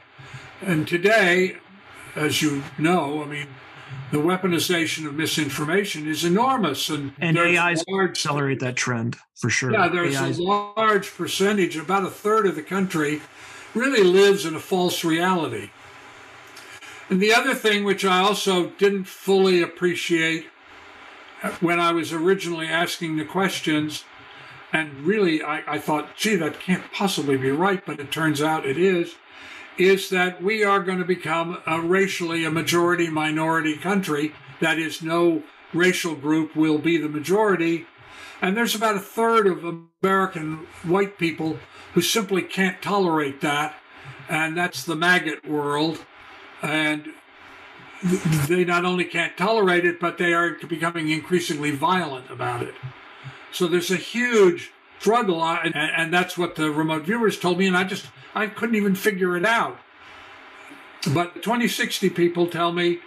And 0.62 0.87
today, 0.87 1.57
as 2.16 2.42
you 2.42 2.62
know, 2.79 3.22
I 3.22 3.27
mean, 3.27 3.48
the 4.11 4.18
weaponization 4.18 5.07
of 5.07 5.14
misinformation 5.14 6.07
is 6.07 6.24
enormous, 6.24 6.88
and, 6.88 7.12
And 7.18 7.38
AI's 7.38 7.85
large 7.88 8.11
accelerate 8.11 8.61
that 8.61 8.77
trend 8.77 9.16
for 9.35 9.50
sure. 9.50 9.72
yeah, 9.72 9.88
there's 9.88 10.16
AI's 10.16 10.38
a 10.38 10.42
large 10.42 11.12
percentage, 11.14 11.77
about 11.77 12.05
a 12.05 12.11
third 12.11 12.46
of 12.46 12.55
the 12.55 12.62
country, 12.62 13.20
really 13.74 14.05
lives 14.05 14.46
in 14.46 14.55
a 14.55 14.61
false 14.61 15.05
reality. 15.05 15.70
And 17.11 17.20
the 17.20 17.35
other 17.35 17.55
thing, 17.55 17.85
which 17.85 18.05
I 18.05 18.20
also 18.20 18.70
didn't 18.70 19.05
fully 19.05 19.61
appreciate 19.62 20.46
uh, 21.42 21.50
when 21.61 21.79
I 21.79 21.92
was 21.92 22.12
originally 22.12 22.66
asking 22.66 23.16
the 23.16 23.24
questions, 23.24 24.05
and 24.72 24.92
really 25.00 25.42
I, 25.42 25.74
I 25.74 25.79
thought, 25.79 26.16
gee, 26.16 26.37
that 26.37 26.61
can't 26.61 26.85
possibly 26.92 27.37
be 27.37 27.50
right, 27.50 27.85
but 27.85 28.00
it 28.00 28.11
turns 28.11 28.40
out 28.40 28.64
it 28.64 28.79
is, 28.79 29.16
is 29.79 30.09
that 30.11 30.43
we 30.43 30.63
are 30.63 30.81
going 30.81 30.99
to 30.99 31.05
become 31.05 31.59
a 31.67 31.81
racially 31.81 32.45
a 32.45 32.51
majority 32.51 33.09
minority 33.09 33.77
country. 33.77 34.33
That 34.61 34.79
is, 34.79 35.03
no 35.03 35.43
racial 35.73 36.15
group 36.15 36.55
will 36.55 36.79
be 36.79 36.97
the 36.97 37.09
majority. 37.09 37.87
And 38.41 38.57
there's 38.57 38.75
about 38.75 38.97
a 38.97 39.01
third 39.01 39.47
of 39.47 39.87
American 40.03 40.67
white 40.83 41.19
people 41.19 41.59
who 41.95 42.03
simply 42.03 42.43
can't 42.43 42.83
tolerate 42.83 43.41
that. 43.41 43.75
And 44.29 44.57
that's 44.57 44.85
the 44.85 44.97
MAGA 44.97 45.41
world. 45.47 46.05
And 46.63 47.09
they 48.49 48.65
not 48.65 48.85
only 48.85 49.05
can't 49.05 49.37
tolerate 49.37 49.85
it, 49.85 49.99
but 49.99 50.19
they 50.19 50.35
are 50.35 50.57
becoming 50.69 51.09
increasingly 51.09 51.71
violent 51.71 52.31
about 52.31 52.63
it. 52.63 52.75
So 53.51 53.67
there's 53.67 53.91
a 53.91 53.97
huge 53.97 54.73
struggle, 54.98 55.42
uh, 55.42 55.61
and, 55.64 55.74
and 55.76 56.12
that's 56.12 56.38
what 56.38 56.54
the 56.54 56.70
remote 56.70 57.04
viewers 57.04 57.38
told 57.38 57.59
me, 57.59 57.66
and 57.66 57.76
I 57.76 57.85
just 57.85 58.07
I 58.35 58.46
couldn't 58.46 58.76
even 58.76 58.94
figure 58.94 59.37
it 59.37 59.44
out. 59.44 59.78
But 61.12 61.35
2060 61.42 62.11
people 62.11 62.46
tell 62.46 62.72
me 62.72 63.00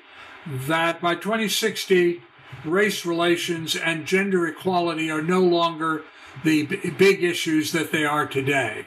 that 0.46 1.02
by 1.02 1.16
2060, 1.16 2.22
race 2.64 3.06
relations 3.06 3.76
and 3.76 4.06
gender 4.06 4.48
equality 4.48 5.10
are 5.10 5.22
no 5.22 5.42
longer 5.42 6.04
the 6.44 6.64
b- 6.64 6.90
big 6.98 7.24
issues 7.24 7.72
that 7.72 7.92
they 7.92 8.06
are 8.06 8.28
today. 8.28 8.86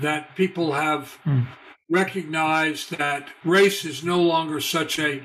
That 0.00 0.34
people 0.34 0.72
have 0.72 1.18
recognized 1.88 2.98
that 2.98 3.28
race 3.44 3.84
is 3.84 4.04
no 4.04 4.20
longer 4.20 4.60
such 4.60 4.98
a 4.98 5.22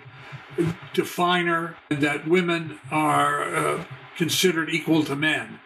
definer, 0.94 1.76
and 1.90 2.02
that 2.02 2.28
women 2.28 2.80
are 2.92 3.44
uh, 3.44 3.86
considered 4.18 4.70
equal 4.70 5.04
to 5.04 5.16
men. 5.16 5.60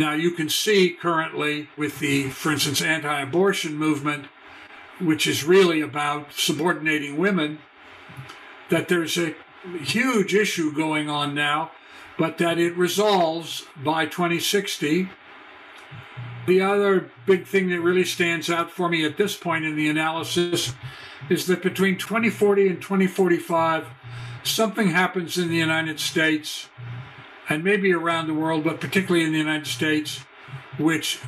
Now, 0.00 0.14
you 0.14 0.30
can 0.30 0.48
see 0.48 0.96
currently 0.98 1.68
with 1.76 1.98
the, 1.98 2.30
for 2.30 2.50
instance, 2.50 2.80
anti 2.80 3.20
abortion 3.20 3.76
movement, 3.76 4.28
which 4.98 5.26
is 5.26 5.44
really 5.44 5.82
about 5.82 6.32
subordinating 6.32 7.18
women, 7.18 7.58
that 8.70 8.88
there's 8.88 9.18
a 9.18 9.34
huge 9.82 10.34
issue 10.34 10.72
going 10.72 11.10
on 11.10 11.34
now, 11.34 11.72
but 12.16 12.38
that 12.38 12.56
it 12.56 12.74
resolves 12.78 13.66
by 13.84 14.06
2060. 14.06 15.10
The 16.46 16.62
other 16.62 17.10
big 17.26 17.46
thing 17.46 17.68
that 17.68 17.82
really 17.82 18.06
stands 18.06 18.48
out 18.48 18.70
for 18.70 18.88
me 18.88 19.04
at 19.04 19.18
this 19.18 19.36
point 19.36 19.66
in 19.66 19.76
the 19.76 19.90
analysis 19.90 20.72
is 21.28 21.46
that 21.48 21.62
between 21.62 21.98
2040 21.98 22.68
and 22.68 22.80
2045, 22.80 23.86
something 24.44 24.88
happens 24.88 25.36
in 25.36 25.50
the 25.50 25.56
United 25.56 26.00
States 26.00 26.70
and 27.50 27.64
maybe 27.64 27.92
around 27.92 28.28
the 28.28 28.34
world, 28.34 28.62
but 28.64 28.80
particularly 28.80 29.26
in 29.26 29.32
the 29.32 29.38
United 29.38 29.66
States, 29.66 30.20
which 30.78 31.18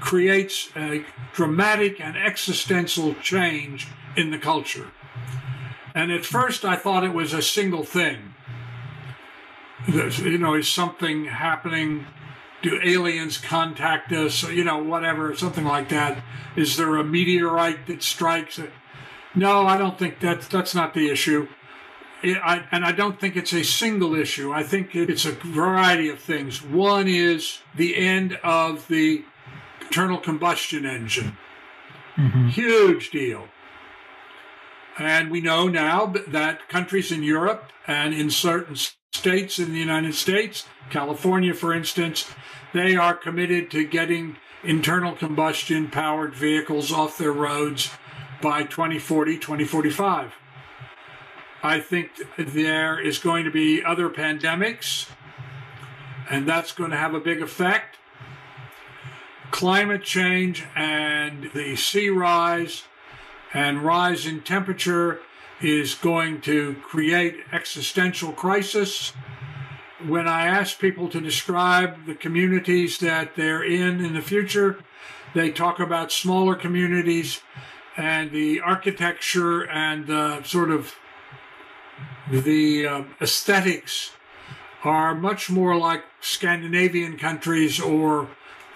creates 0.00 0.70
a 0.76 1.04
dramatic 1.34 2.00
and 2.00 2.16
existential 2.16 3.14
change 3.16 3.88
in 4.16 4.30
the 4.30 4.38
culture. 4.38 4.92
And 5.94 6.12
at 6.12 6.24
first, 6.24 6.64
I 6.64 6.76
thought 6.76 7.02
it 7.02 7.12
was 7.12 7.32
a 7.32 7.42
single 7.42 7.82
thing. 7.82 8.34
You 9.88 10.38
know, 10.38 10.54
is 10.54 10.68
something 10.68 11.24
happening? 11.24 12.06
Do 12.62 12.80
aliens 12.84 13.38
contact 13.38 14.12
us? 14.12 14.48
You 14.48 14.62
know, 14.62 14.78
whatever, 14.78 15.34
something 15.34 15.64
like 15.64 15.88
that. 15.88 16.22
Is 16.56 16.76
there 16.76 16.96
a 16.96 17.04
meteorite 17.04 17.86
that 17.86 18.02
strikes? 18.02 18.58
It? 18.58 18.70
No, 19.34 19.66
I 19.66 19.76
don't 19.76 19.98
think 19.98 20.20
that's 20.20 20.46
that's 20.46 20.74
not 20.74 20.94
the 20.94 21.08
issue. 21.08 21.48
I, 22.22 22.64
and 22.72 22.84
I 22.84 22.92
don't 22.92 23.20
think 23.20 23.36
it's 23.36 23.52
a 23.52 23.62
single 23.62 24.14
issue. 24.14 24.52
I 24.52 24.62
think 24.62 24.94
it's 24.94 25.24
a 25.24 25.32
variety 25.32 26.08
of 26.08 26.18
things. 26.18 26.62
One 26.62 27.06
is 27.06 27.60
the 27.76 27.96
end 27.96 28.38
of 28.42 28.88
the 28.88 29.24
internal 29.80 30.18
combustion 30.18 30.84
engine. 30.84 31.36
Mm-hmm. 32.16 32.48
Huge 32.48 33.10
deal. 33.10 33.48
And 34.98 35.30
we 35.30 35.40
know 35.40 35.68
now 35.68 36.06
that 36.26 36.68
countries 36.68 37.12
in 37.12 37.22
Europe 37.22 37.70
and 37.86 38.12
in 38.12 38.30
certain 38.30 38.76
states 39.12 39.60
in 39.60 39.72
the 39.72 39.78
United 39.78 40.14
States, 40.14 40.66
California, 40.90 41.54
for 41.54 41.72
instance, 41.72 42.28
they 42.74 42.96
are 42.96 43.14
committed 43.14 43.70
to 43.70 43.86
getting 43.86 44.36
internal 44.64 45.14
combustion 45.14 45.88
powered 45.88 46.34
vehicles 46.34 46.90
off 46.90 47.16
their 47.16 47.32
roads 47.32 47.90
by 48.42 48.64
2040, 48.64 49.36
2045. 49.38 50.34
I 51.62 51.80
think 51.80 52.10
there 52.36 53.00
is 53.00 53.18
going 53.18 53.44
to 53.44 53.50
be 53.50 53.82
other 53.82 54.08
pandemics, 54.08 55.08
and 56.30 56.48
that's 56.48 56.72
going 56.72 56.90
to 56.90 56.96
have 56.96 57.14
a 57.14 57.20
big 57.20 57.42
effect. 57.42 57.96
Climate 59.50 60.04
change 60.04 60.64
and 60.76 61.50
the 61.54 61.74
sea 61.74 62.10
rise 62.10 62.84
and 63.52 63.82
rise 63.82 64.26
in 64.26 64.42
temperature 64.42 65.20
is 65.60 65.94
going 65.94 66.40
to 66.42 66.76
create 66.82 67.38
existential 67.50 68.32
crisis. 68.32 69.12
When 70.06 70.28
I 70.28 70.46
ask 70.46 70.78
people 70.78 71.08
to 71.08 71.20
describe 71.20 72.06
the 72.06 72.14
communities 72.14 72.98
that 72.98 73.34
they're 73.34 73.64
in 73.64 74.04
in 74.04 74.14
the 74.14 74.22
future, 74.22 74.78
they 75.34 75.50
talk 75.50 75.80
about 75.80 76.12
smaller 76.12 76.54
communities 76.54 77.40
and 77.96 78.30
the 78.30 78.60
architecture 78.60 79.68
and 79.68 80.06
the 80.06 80.42
sort 80.44 80.70
of 80.70 80.94
the 82.30 82.86
uh, 82.86 83.02
aesthetics 83.20 84.12
are 84.84 85.14
much 85.14 85.50
more 85.50 85.76
like 85.76 86.04
Scandinavian 86.20 87.16
countries 87.16 87.80
or 87.80 88.28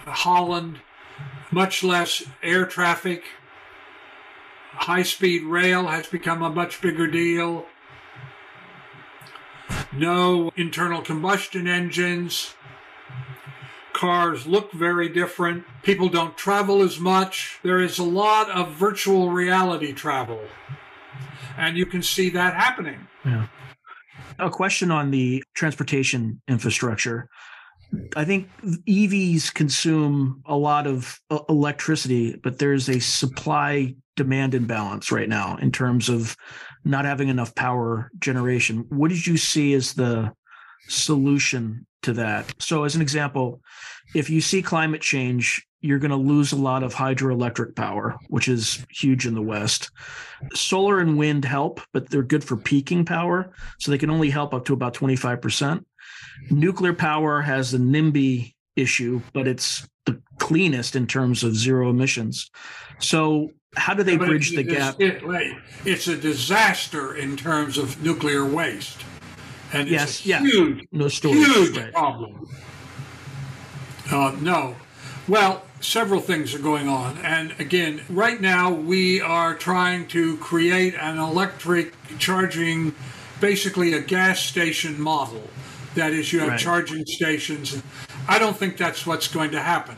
Holland, 0.06 0.80
much 1.50 1.84
less 1.84 2.24
air 2.42 2.66
traffic. 2.66 3.24
High 4.72 5.02
speed 5.02 5.42
rail 5.44 5.86
has 5.86 6.06
become 6.06 6.42
a 6.42 6.50
much 6.50 6.80
bigger 6.80 7.06
deal. 7.06 7.66
No 9.92 10.50
internal 10.56 11.02
combustion 11.02 11.66
engines. 11.68 12.54
Cars 13.92 14.46
look 14.46 14.72
very 14.72 15.08
different. 15.08 15.64
People 15.82 16.08
don't 16.08 16.36
travel 16.36 16.82
as 16.82 16.98
much. 16.98 17.60
There 17.62 17.80
is 17.80 17.98
a 17.98 18.04
lot 18.04 18.50
of 18.50 18.72
virtual 18.72 19.30
reality 19.30 19.92
travel. 19.92 20.40
And 21.58 21.76
you 21.76 21.84
can 21.84 22.02
see 22.02 22.30
that 22.30 22.54
happening. 22.54 23.08
Yeah. 23.24 23.46
A 24.38 24.50
question 24.50 24.90
on 24.90 25.10
the 25.10 25.42
transportation 25.54 26.40
infrastructure. 26.48 27.28
I 28.16 28.24
think 28.24 28.48
EVs 28.62 29.52
consume 29.52 30.42
a 30.46 30.56
lot 30.56 30.86
of 30.86 31.20
uh, 31.30 31.40
electricity, 31.48 32.36
but 32.42 32.58
there's 32.58 32.88
a 32.88 33.00
supply 33.00 33.94
demand 34.16 34.54
imbalance 34.54 35.12
right 35.12 35.28
now 35.28 35.56
in 35.56 35.72
terms 35.72 36.08
of 36.08 36.36
not 36.84 37.04
having 37.04 37.28
enough 37.28 37.54
power 37.54 38.10
generation. 38.18 38.86
What 38.88 39.10
did 39.10 39.26
you 39.26 39.36
see 39.36 39.74
as 39.74 39.94
the 39.94 40.32
solution 40.88 41.86
to 42.02 42.12
that? 42.14 42.54
So, 42.58 42.84
as 42.84 42.94
an 42.94 43.02
example, 43.02 43.60
if 44.14 44.30
you 44.30 44.40
see 44.40 44.62
climate 44.62 45.00
change 45.00 45.66
you're 45.82 45.98
going 45.98 46.12
to 46.12 46.16
lose 46.16 46.52
a 46.52 46.56
lot 46.56 46.84
of 46.84 46.94
hydroelectric 46.94 47.74
power, 47.74 48.16
which 48.28 48.48
is 48.48 48.86
huge 48.88 49.26
in 49.26 49.34
the 49.34 49.42
West. 49.42 49.90
Solar 50.54 51.00
and 51.00 51.18
wind 51.18 51.44
help, 51.44 51.80
but 51.92 52.08
they're 52.08 52.22
good 52.22 52.44
for 52.44 52.56
peaking 52.56 53.04
power. 53.04 53.52
So 53.80 53.90
they 53.90 53.98
can 53.98 54.10
only 54.10 54.30
help 54.30 54.54
up 54.54 54.64
to 54.66 54.72
about 54.72 54.94
25%. 54.94 55.84
Nuclear 56.50 56.94
power 56.94 57.42
has 57.42 57.72
the 57.72 57.78
NIMBY 57.78 58.54
issue, 58.76 59.20
but 59.34 59.48
it's 59.48 59.86
the 60.06 60.20
cleanest 60.38 60.96
in 60.96 61.06
terms 61.06 61.42
of 61.42 61.56
zero 61.56 61.90
emissions. 61.90 62.48
So 63.00 63.50
how 63.74 63.94
do 63.94 64.04
they 64.04 64.16
but 64.16 64.28
bridge 64.28 64.54
the 64.54 64.62
gap? 64.62 65.00
It, 65.00 65.22
it's 65.84 66.06
a 66.06 66.16
disaster 66.16 67.16
in 67.16 67.36
terms 67.36 67.76
of 67.76 68.02
nuclear 68.02 68.44
waste. 68.44 69.04
And 69.72 69.88
yes, 69.88 70.18
it's 70.18 70.26
a 70.26 70.28
yeah. 70.28 70.40
huge, 70.40 70.86
no 70.92 71.08
storage, 71.08 71.38
huge 71.38 71.76
right. 71.76 71.92
problem. 71.92 72.48
Uh, 74.10 74.36
no. 74.40 74.76
Well, 75.26 75.62
several 75.80 76.20
things 76.20 76.54
are 76.54 76.58
going 76.58 76.88
on. 76.88 77.18
And 77.18 77.54
again, 77.58 78.02
right 78.08 78.40
now 78.40 78.70
we 78.72 79.20
are 79.20 79.54
trying 79.54 80.06
to 80.08 80.36
create 80.38 80.94
an 80.94 81.18
electric 81.18 81.94
charging, 82.18 82.94
basically 83.40 83.92
a 83.94 84.00
gas 84.00 84.40
station 84.40 85.00
model. 85.00 85.42
That 85.94 86.12
is, 86.12 86.32
you 86.32 86.40
have 86.40 86.48
right. 86.50 86.60
charging 86.60 87.04
stations. 87.06 87.82
I 88.28 88.38
don't 88.38 88.56
think 88.56 88.76
that's 88.76 89.06
what's 89.06 89.28
going 89.28 89.50
to 89.52 89.60
happen. 89.60 89.96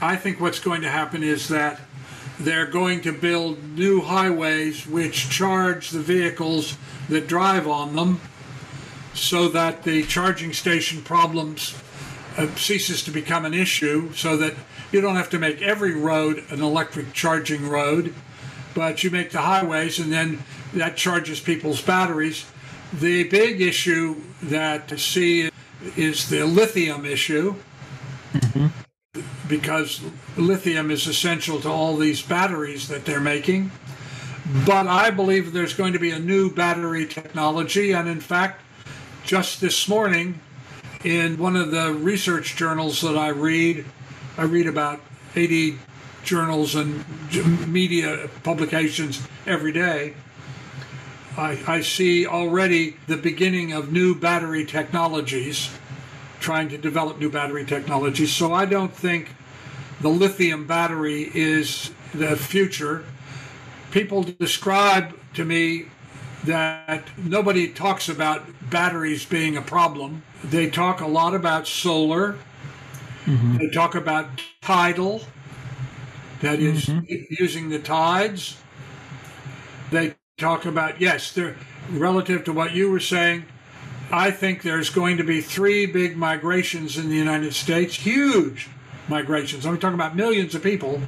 I 0.00 0.16
think 0.16 0.40
what's 0.40 0.60
going 0.60 0.82
to 0.82 0.90
happen 0.90 1.22
is 1.22 1.48
that 1.48 1.80
they're 2.38 2.66
going 2.66 3.00
to 3.02 3.12
build 3.12 3.62
new 3.76 4.00
highways 4.00 4.86
which 4.86 5.30
charge 5.30 5.90
the 5.90 6.00
vehicles 6.00 6.76
that 7.08 7.26
drive 7.26 7.66
on 7.66 7.96
them 7.96 8.20
so 9.16 9.48
that 9.48 9.82
the 9.82 10.02
charging 10.04 10.52
station 10.52 11.02
problems 11.02 11.74
uh, 12.36 12.46
ceases 12.56 13.02
to 13.04 13.10
become 13.10 13.44
an 13.44 13.54
issue 13.54 14.12
so 14.12 14.36
that 14.36 14.54
you 14.92 15.00
don't 15.00 15.16
have 15.16 15.30
to 15.30 15.38
make 15.38 15.62
every 15.62 15.94
road 15.94 16.44
an 16.50 16.60
electric 16.60 17.12
charging 17.12 17.68
road, 17.68 18.14
but 18.74 19.02
you 19.02 19.10
make 19.10 19.30
the 19.30 19.40
highways 19.40 19.98
and 19.98 20.12
then 20.12 20.42
that 20.74 20.96
charges 20.96 21.40
people's 21.40 21.80
batteries. 21.80 22.46
The 22.92 23.24
big 23.24 23.60
issue 23.60 24.20
that 24.42 24.92
I 24.92 24.96
see 24.96 25.50
is 25.96 26.28
the 26.28 26.44
lithium 26.44 27.04
issue. 27.04 27.56
Mm-hmm. 28.32 28.66
Because 29.48 30.02
lithium 30.36 30.90
is 30.90 31.06
essential 31.06 31.60
to 31.60 31.70
all 31.70 31.96
these 31.96 32.20
batteries 32.20 32.88
that 32.88 33.04
they're 33.04 33.20
making. 33.20 33.70
But 34.64 34.86
I 34.86 35.10
believe 35.10 35.52
there's 35.52 35.74
going 35.74 35.92
to 35.94 35.98
be 35.98 36.10
a 36.10 36.18
new 36.18 36.52
battery 36.52 37.06
technology. 37.06 37.92
And 37.92 38.08
in 38.08 38.20
fact, 38.20 38.62
just 39.26 39.60
this 39.60 39.88
morning, 39.88 40.38
in 41.02 41.36
one 41.36 41.56
of 41.56 41.72
the 41.72 41.92
research 41.92 42.54
journals 42.54 43.00
that 43.00 43.18
I 43.18 43.28
read, 43.28 43.84
I 44.38 44.44
read 44.44 44.68
about 44.68 45.00
80 45.34 45.80
journals 46.22 46.76
and 46.76 47.04
media 47.66 48.30
publications 48.44 49.26
every 49.44 49.72
day. 49.72 50.14
I, 51.36 51.58
I 51.66 51.80
see 51.80 52.24
already 52.24 52.98
the 53.08 53.16
beginning 53.16 53.72
of 53.72 53.90
new 53.90 54.14
battery 54.14 54.64
technologies, 54.64 55.70
trying 56.38 56.68
to 56.68 56.78
develop 56.78 57.18
new 57.18 57.30
battery 57.30 57.64
technologies. 57.64 58.32
So 58.32 58.52
I 58.52 58.64
don't 58.64 58.94
think 58.94 59.30
the 60.02 60.08
lithium 60.08 60.68
battery 60.68 61.32
is 61.34 61.90
the 62.14 62.36
future. 62.36 63.04
People 63.90 64.22
describe 64.22 65.18
to 65.34 65.44
me 65.44 65.86
that 66.46 67.04
nobody 67.16 67.68
talks 67.68 68.08
about 68.08 68.42
batteries 68.70 69.24
being 69.24 69.56
a 69.56 69.62
problem. 69.62 70.22
They 70.42 70.70
talk 70.70 71.00
a 71.00 71.06
lot 71.06 71.34
about 71.34 71.66
solar 71.66 72.36
Mm-hmm. 73.26 73.56
They 73.56 73.68
talk 73.70 73.96
about 73.96 74.28
tidal, 74.62 75.22
that 76.40 76.60
is 76.60 76.86
mm-hmm. 76.86 77.34
using 77.42 77.68
the 77.70 77.80
tides. 77.80 78.56
they 79.90 80.14
talk 80.38 80.64
about, 80.64 81.00
yes, 81.00 81.32
they're 81.32 81.56
relative 81.90 82.44
to 82.44 82.52
what 82.52 82.72
you 82.72 82.90
were 82.90 83.00
saying. 83.00 83.44
I 84.12 84.30
think 84.30 84.62
there's 84.62 84.90
going 84.90 85.16
to 85.16 85.24
be 85.24 85.40
three 85.40 85.86
big 85.86 86.16
migrations 86.16 86.96
in 86.96 87.08
the 87.08 87.16
United 87.16 87.52
States, 87.54 87.96
huge 87.96 88.68
migrations. 89.08 89.66
I'm 89.66 89.78
talking 89.78 89.94
about 89.94 90.14
millions 90.14 90.54
of 90.54 90.62
people 90.62 91.00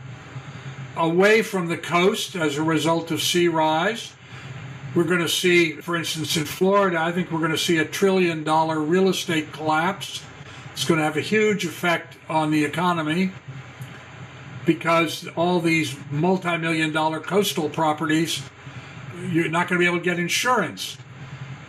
away 0.97 1.43
from 1.43 1.69
the 1.69 1.79
coast 1.79 2.35
as 2.35 2.57
a 2.57 2.63
result 2.65 3.13
of 3.13 3.23
sea 3.23 3.47
rise. 3.47 4.13
We're 4.95 5.05
going 5.05 5.21
to 5.21 5.29
see, 5.29 5.73
for 5.73 5.97
instance, 5.97 6.37
in 6.37 6.45
Florida, 6.45 6.99
I 6.99 7.13
think 7.13 7.31
we're 7.31 7.41
going 7.41 7.51
to 7.51 7.59
see 7.59 7.79
a 7.79 7.85
trillion 7.85 8.43
dollar 8.43 8.81
real 8.81 9.09
estate 9.09 9.53
collapse. 9.53 10.23
It's 10.73 10.85
going 10.85 10.99
to 10.99 11.05
have 11.05 11.17
a 11.17 11.23
huge 11.23 11.65
effect 11.67 12.17
on 12.29 12.51
the 12.51 12.65
economy 12.65 13.33
because 14.65 15.29
all 15.37 15.61
these 15.61 15.97
multi 16.11 16.57
million 16.57 16.93
dollar 16.93 17.21
coastal 17.21 17.69
properties, 17.69 18.43
you're 19.31 19.49
not 19.49 19.69
going 19.69 19.79
to 19.79 19.83
be 19.83 19.87
able 19.87 19.99
to 19.99 20.05
get 20.05 20.19
insurance. 20.19 20.97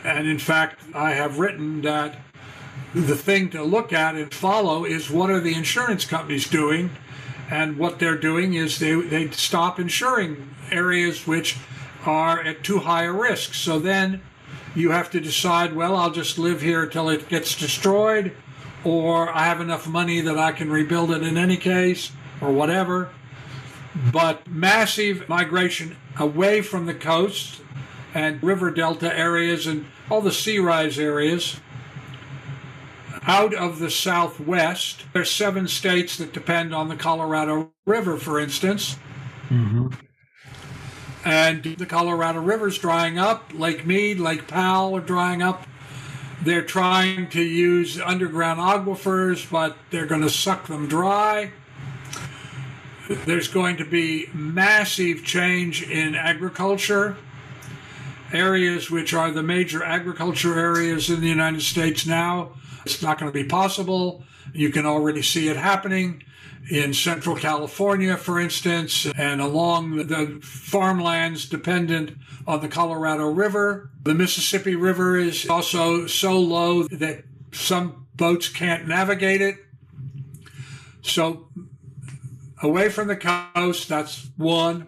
And 0.04 0.28
in 0.28 0.40
fact, 0.40 0.82
I 0.94 1.12
have 1.12 1.40
written 1.40 1.82
that 1.82 2.18
the 2.94 3.16
thing 3.16 3.50
to 3.50 3.64
look 3.64 3.92
at 3.92 4.16
and 4.16 4.34
follow 4.34 4.86
is 4.86 5.10
what 5.10 5.30
are 5.30 5.40
the 5.42 5.54
insurance 5.54 6.06
companies 6.06 6.48
doing? 6.48 6.90
And 7.52 7.78
what 7.78 8.00
they're 8.00 8.18
doing 8.18 8.54
is 8.54 8.80
they, 8.80 8.96
they 8.96 9.30
stop 9.32 9.80
insuring 9.80 10.56
areas 10.72 11.28
which 11.28 11.58
are 12.06 12.42
at 12.42 12.64
too 12.64 12.80
high 12.80 13.04
a 13.04 13.12
risk. 13.12 13.54
So 13.54 13.80
then 13.80 14.22
you 14.76 14.92
have 14.92 15.10
to 15.12 15.20
decide, 15.20 15.74
well, 15.74 15.96
I'll 15.96 16.12
just 16.12 16.38
live 16.38 16.62
here 16.62 16.86
till 16.86 17.10
it 17.10 17.30
gets 17.30 17.56
destroyed, 17.56 18.36
or 18.84 19.30
I 19.30 19.44
have 19.44 19.62
enough 19.62 19.88
money 19.88 20.22
that 20.22 20.38
I 20.38 20.52
can 20.52 20.72
rebuild 20.72 21.12
it 21.12 21.24
in 21.24 21.38
any 21.38 21.58
case, 21.58 22.12
or 22.42 22.52
whatever. 22.52 23.10
But 24.14 24.48
massive 24.48 25.28
migration 25.28 25.98
away 26.18 26.62
from 26.62 26.86
the 26.86 26.94
coast 26.94 27.62
and 28.14 28.42
river 28.42 28.72
delta 28.72 29.16
areas 29.18 29.68
and 29.68 29.86
all 30.10 30.22
the 30.22 30.32
sea 30.32 30.60
rise 30.60 30.98
areas 30.98 31.60
out 33.24 33.54
of 33.54 33.80
the 33.80 33.92
southwest. 33.92 35.04
There's 35.14 35.30
seven 35.30 35.68
states 35.68 36.18
that 36.18 36.34
depend 36.34 36.74
on 36.74 36.88
the 36.88 36.96
Colorado 36.96 37.72
River, 37.86 38.18
for 38.18 38.40
instance. 38.40 38.98
Mm-hmm. 39.50 39.90
And 41.26 41.64
the 41.64 41.86
Colorado 41.86 42.40
River's 42.40 42.78
drying 42.78 43.20
up. 43.20 43.52
Lake 43.54 43.86
Mead, 43.86 44.20
Lake 44.20 44.48
Powell 44.48 44.96
are 44.96 45.02
drying 45.02 45.42
up. 45.42 45.66
They're 46.42 46.64
trying 46.64 47.30
to 47.30 47.42
use 47.42 48.00
underground 48.00 48.60
aquifers, 48.60 49.50
but 49.50 49.76
they're 49.92 50.06
going 50.06 50.22
to 50.22 50.30
suck 50.30 50.68
them 50.68 50.88
dry. 50.88 51.52
There's 53.26 53.48
going 53.48 53.78
to 53.78 53.86
be 53.86 54.28
massive 54.34 55.26
change 55.26 55.84
in 55.84 56.16
agriculture. 56.16 57.18
Areas 58.32 58.90
which 58.90 59.14
are 59.14 59.32
the 59.32 59.44
major 59.44 59.84
agriculture 59.84 60.58
areas 60.58 61.10
in 61.10 61.20
the 61.20 61.28
United 61.28 61.62
States 61.62 62.06
now, 62.06 62.52
it's 62.86 63.02
not 63.02 63.20
going 63.20 63.32
to 63.32 63.34
be 63.34 63.44
possible. 63.44 64.24
You 64.54 64.70
can 64.72 64.86
already 64.86 65.22
see 65.22 65.48
it 65.48 65.58
happening 65.58 66.24
in 66.70 66.94
central 66.94 67.36
California, 67.36 68.16
for 68.18 68.40
instance, 68.40 69.08
and 69.18 69.42
along 69.42 70.08
the 70.08 70.40
farmlands 70.42 71.48
dependent 71.48 72.18
on 72.46 72.62
the 72.62 72.68
Colorado 72.68 73.30
River. 73.30 73.90
The 74.04 74.14
Mississippi 74.14 74.76
River 74.76 75.18
is 75.18 75.48
also 75.50 76.06
so 76.08 76.40
low 76.40 76.84
that 76.84 77.24
some 77.52 78.08
boats 78.16 78.50
can't 78.50 78.88
navigate 78.88 79.42
it. 79.42 79.56
So 81.02 81.48
away 82.62 82.90
from 82.90 83.08
the 83.08 83.16
coast, 83.16 83.90
that's 83.90 84.30
one. 84.38 84.88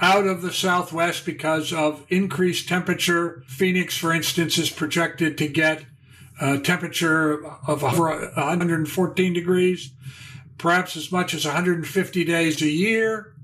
Out 0.00 0.26
of 0.26 0.42
the 0.42 0.52
southwest 0.52 1.26
because 1.26 1.72
of 1.72 2.06
increased 2.08 2.68
temperature. 2.68 3.42
Phoenix, 3.48 3.96
for 3.96 4.12
instance, 4.12 4.56
is 4.56 4.70
projected 4.70 5.36
to 5.38 5.48
get 5.48 5.84
a 6.40 6.58
temperature 6.58 7.44
of 7.66 7.82
over 7.82 8.30
114 8.34 9.32
degrees, 9.32 9.90
perhaps 10.56 10.96
as 10.96 11.10
much 11.10 11.34
as 11.34 11.44
150 11.44 12.24
days 12.24 12.62
a 12.62 12.68
year. 12.68 13.34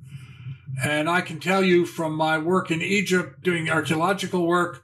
And 0.84 1.08
I 1.08 1.20
can 1.20 1.38
tell 1.38 1.62
you 1.62 1.86
from 1.86 2.14
my 2.14 2.38
work 2.38 2.70
in 2.70 2.82
Egypt 2.82 3.42
doing 3.42 3.70
archaeological 3.70 4.46
work 4.46 4.82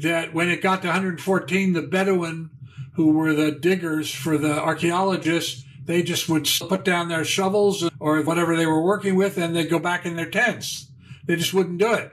that 0.00 0.32
when 0.32 0.48
it 0.48 0.62
got 0.62 0.82
to 0.82 0.88
114, 0.88 1.72
the 1.72 1.82
Bedouin, 1.82 2.50
who 2.92 3.12
were 3.12 3.34
the 3.34 3.50
diggers 3.50 4.12
for 4.12 4.38
the 4.38 4.60
archaeologists, 4.60 5.64
they 5.84 6.02
just 6.02 6.28
would 6.28 6.48
put 6.68 6.84
down 6.84 7.08
their 7.08 7.24
shovels 7.24 7.88
or 7.98 8.20
whatever 8.22 8.56
they 8.56 8.66
were 8.66 8.82
working 8.82 9.16
with 9.16 9.38
and 9.38 9.56
they'd 9.56 9.70
go 9.70 9.78
back 9.78 10.04
in 10.04 10.16
their 10.16 10.30
tents. 10.30 10.88
They 11.24 11.36
just 11.36 11.54
wouldn't 11.54 11.78
do 11.78 11.94
it. 11.94 12.12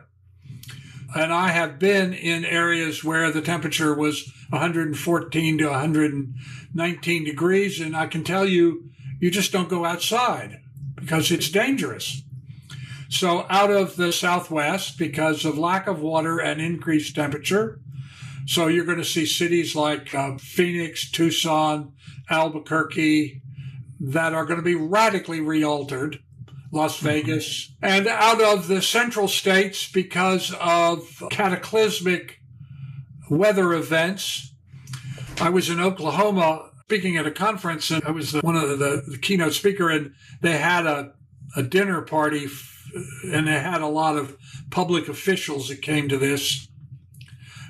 And 1.16 1.34
I 1.34 1.48
have 1.48 1.80
been 1.80 2.14
in 2.14 2.44
areas 2.44 3.04
where 3.04 3.32
the 3.32 3.42
temperature 3.42 3.96
was 3.96 4.32
114 4.50 5.58
to 5.58 5.66
119 5.68 7.24
degrees. 7.24 7.80
And 7.80 7.96
I 7.96 8.08
can 8.08 8.26
tell 8.26 8.46
you, 8.46 8.90
you 9.22 9.32
just 9.32 9.54
don't 9.54 9.70
go 9.70 9.86
outside 9.86 10.60
because 10.94 11.32
it's 11.32 11.50
dangerous. 11.50 12.22
So 13.08 13.46
out 13.50 13.72
of 13.72 13.96
the 13.96 14.12
southwest, 14.12 14.98
because 14.98 15.46
of 15.46 15.58
lack 15.58 15.88
of 15.88 16.02
water 16.02 16.40
and 16.40 16.60
increased 16.60 17.16
temperature, 17.16 17.80
so 18.46 18.68
you're 18.68 18.86
going 18.86 18.98
to 18.98 19.06
see 19.06 19.26
cities 19.26 19.76
like 19.76 20.14
uh, 20.14 20.38
Phoenix, 20.38 21.10
Tucson, 21.10 21.94
Albuquerque, 22.30 23.42
that 24.00 24.34
are 24.34 24.46
going 24.46 24.60
to 24.60 24.64
be 24.64 24.76
radically 24.76 25.40
realtered. 25.40 26.20
Las. 26.76 27.00
Vegas, 27.00 27.74
and 27.82 28.06
out 28.06 28.42
of 28.42 28.68
the 28.68 28.82
central 28.82 29.30
states 29.30 29.90
because 29.90 30.54
of 30.60 31.24
cataclysmic 31.32 32.40
weather 33.30 33.74
events. 33.74 34.54
I 35.40 35.50
was 35.50 35.70
in 35.70 35.80
Oklahoma 35.80 36.70
speaking 36.84 37.16
at 37.18 37.26
a 37.26 37.32
conference, 37.32 37.90
and 37.92 38.04
I 38.04 38.12
was 38.12 38.34
one 38.42 38.58
of 38.58 38.78
the, 38.78 39.04
the 39.08 39.18
keynote 39.18 39.54
speaker, 39.54 39.90
and 39.90 40.14
they 40.42 40.58
had 40.58 40.86
a, 40.86 41.14
a 41.56 41.64
dinner 41.64 42.02
party, 42.02 42.48
and 43.24 43.48
they 43.48 43.60
had 43.60 43.82
a 43.82 43.88
lot 43.88 44.18
of 44.18 44.38
public 44.70 45.08
officials 45.08 45.70
that 45.70 45.82
came 45.82 46.10
to 46.10 46.18
this. 46.18 46.68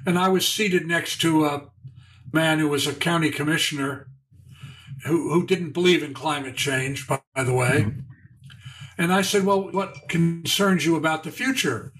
And 0.05 0.17
I 0.17 0.29
was 0.29 0.47
seated 0.47 0.85
next 0.87 1.21
to 1.21 1.45
a 1.45 1.69
man 2.33 2.59
who 2.59 2.67
was 2.67 2.87
a 2.87 2.93
county 2.93 3.29
commissioner 3.29 4.07
who, 5.05 5.31
who 5.31 5.45
didn't 5.45 5.71
believe 5.71 6.03
in 6.03 6.13
climate 6.13 6.55
change, 6.55 7.07
by, 7.07 7.21
by 7.35 7.43
the 7.43 7.53
way. 7.53 7.85
Mm-hmm. 7.87 7.99
And 8.97 9.11
I 9.11 9.21
said, 9.21 9.45
Well, 9.45 9.71
what 9.71 10.07
concerns 10.09 10.85
you 10.85 10.95
about 10.95 11.23
the 11.23 11.31
future? 11.31 11.91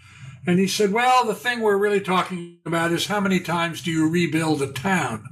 And 0.48 0.60
he 0.60 0.68
said, 0.68 0.92
Well, 0.92 1.26
the 1.26 1.36
thing 1.36 1.60
we're 1.60 1.78
really 1.78 2.02
talking 2.02 2.60
about 2.66 2.92
is 2.92 3.08
how 3.08 3.20
many 3.20 3.40
times 3.40 3.82
do 3.82 3.92
you 3.92 4.10
rebuild 4.10 4.62
a 4.62 4.72
town? 4.72 5.24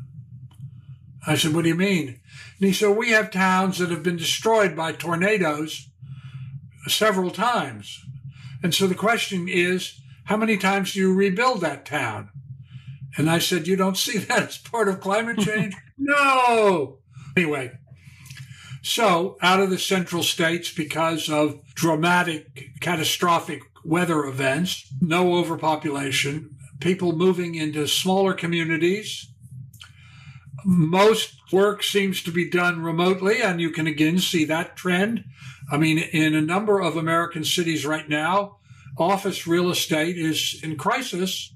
I 1.25 1.35
said, 1.35 1.53
What 1.53 1.63
do 1.63 1.69
you 1.69 1.75
mean? 1.75 2.07
And 2.59 2.67
he 2.67 2.73
said, 2.73 2.97
We 2.97 3.11
have 3.11 3.31
towns 3.31 3.77
that 3.77 3.89
have 3.91 4.03
been 4.03 4.17
destroyed 4.17 4.75
by 4.75 4.91
tornadoes 4.91 5.89
several 6.87 7.31
times. 7.31 8.01
And 8.61 8.73
so 8.73 8.87
the 8.87 8.95
question 8.95 9.47
is, 9.47 9.99
how 10.25 10.37
many 10.37 10.57
times 10.57 10.93
do 10.93 10.99
you 10.99 11.13
rebuild 11.13 11.61
that 11.61 11.85
town? 11.85 12.29
And 13.17 13.29
I 13.29 13.39
said, 13.39 13.67
You 13.67 13.75
don't 13.75 13.97
see 13.97 14.17
that 14.17 14.43
as 14.43 14.57
part 14.57 14.87
of 14.87 14.99
climate 14.99 15.39
change? 15.39 15.75
no. 15.97 16.99
Anyway, 17.35 17.71
so 18.83 19.37
out 19.41 19.61
of 19.61 19.69
the 19.69 19.79
central 19.79 20.23
states, 20.23 20.71
because 20.71 21.29
of 21.29 21.59
dramatic, 21.73 22.69
catastrophic 22.81 23.61
weather 23.83 24.25
events, 24.25 24.85
no 25.01 25.35
overpopulation, 25.35 26.55
people 26.79 27.13
moving 27.13 27.55
into 27.55 27.87
smaller 27.87 28.33
communities, 28.33 29.29
most 30.65 31.35
work 31.51 31.81
seems 31.81 32.21
to 32.23 32.31
be 32.31 32.49
done 32.49 32.83
remotely, 32.83 33.41
and 33.41 33.59
you 33.59 33.69
can 33.69 33.87
again 33.87 34.19
see 34.19 34.45
that 34.45 34.75
trend. 34.75 35.23
I 35.71 35.77
mean, 35.77 35.97
in 35.97 36.35
a 36.35 36.41
number 36.41 36.79
of 36.79 36.97
American 36.97 37.43
cities 37.43 37.85
right 37.85 38.07
now, 38.07 38.57
office 38.97 39.47
real 39.47 39.69
estate 39.69 40.17
is 40.17 40.59
in 40.61 40.77
crisis 40.77 41.53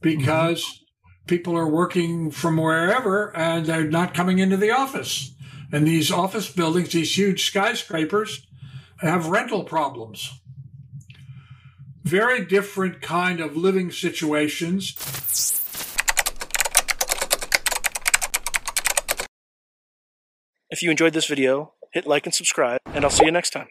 because 0.00 0.64
mm-hmm 0.64 0.84
people 1.28 1.56
are 1.56 1.68
working 1.68 2.30
from 2.30 2.56
wherever 2.56 3.36
and 3.36 3.66
they're 3.66 3.84
not 3.84 4.14
coming 4.14 4.40
into 4.40 4.56
the 4.56 4.70
office. 4.70 5.32
And 5.72 5.86
these 5.86 6.10
office 6.10 6.50
buildings, 6.50 6.92
these 6.92 7.16
huge 7.16 7.46
skyscrapers, 7.46 8.46
have 9.00 9.26
rental 9.26 9.64
problems. 9.64 10.40
Very 12.04 12.44
different 12.44 13.02
kind 13.02 13.40
of 13.40 13.56
living 13.56 13.90
situations. 13.90 14.94
If 20.70 20.82
you 20.82 20.90
enjoyed 20.90 21.12
this 21.12 21.26
video, 21.26 21.74
hit 21.92 22.06
like 22.06 22.26
and 22.26 22.34
subscribe, 22.34 22.80
and 22.86 23.04
I'll 23.04 23.10
see 23.10 23.24
you 23.24 23.32
next 23.32 23.50
time. 23.50 23.68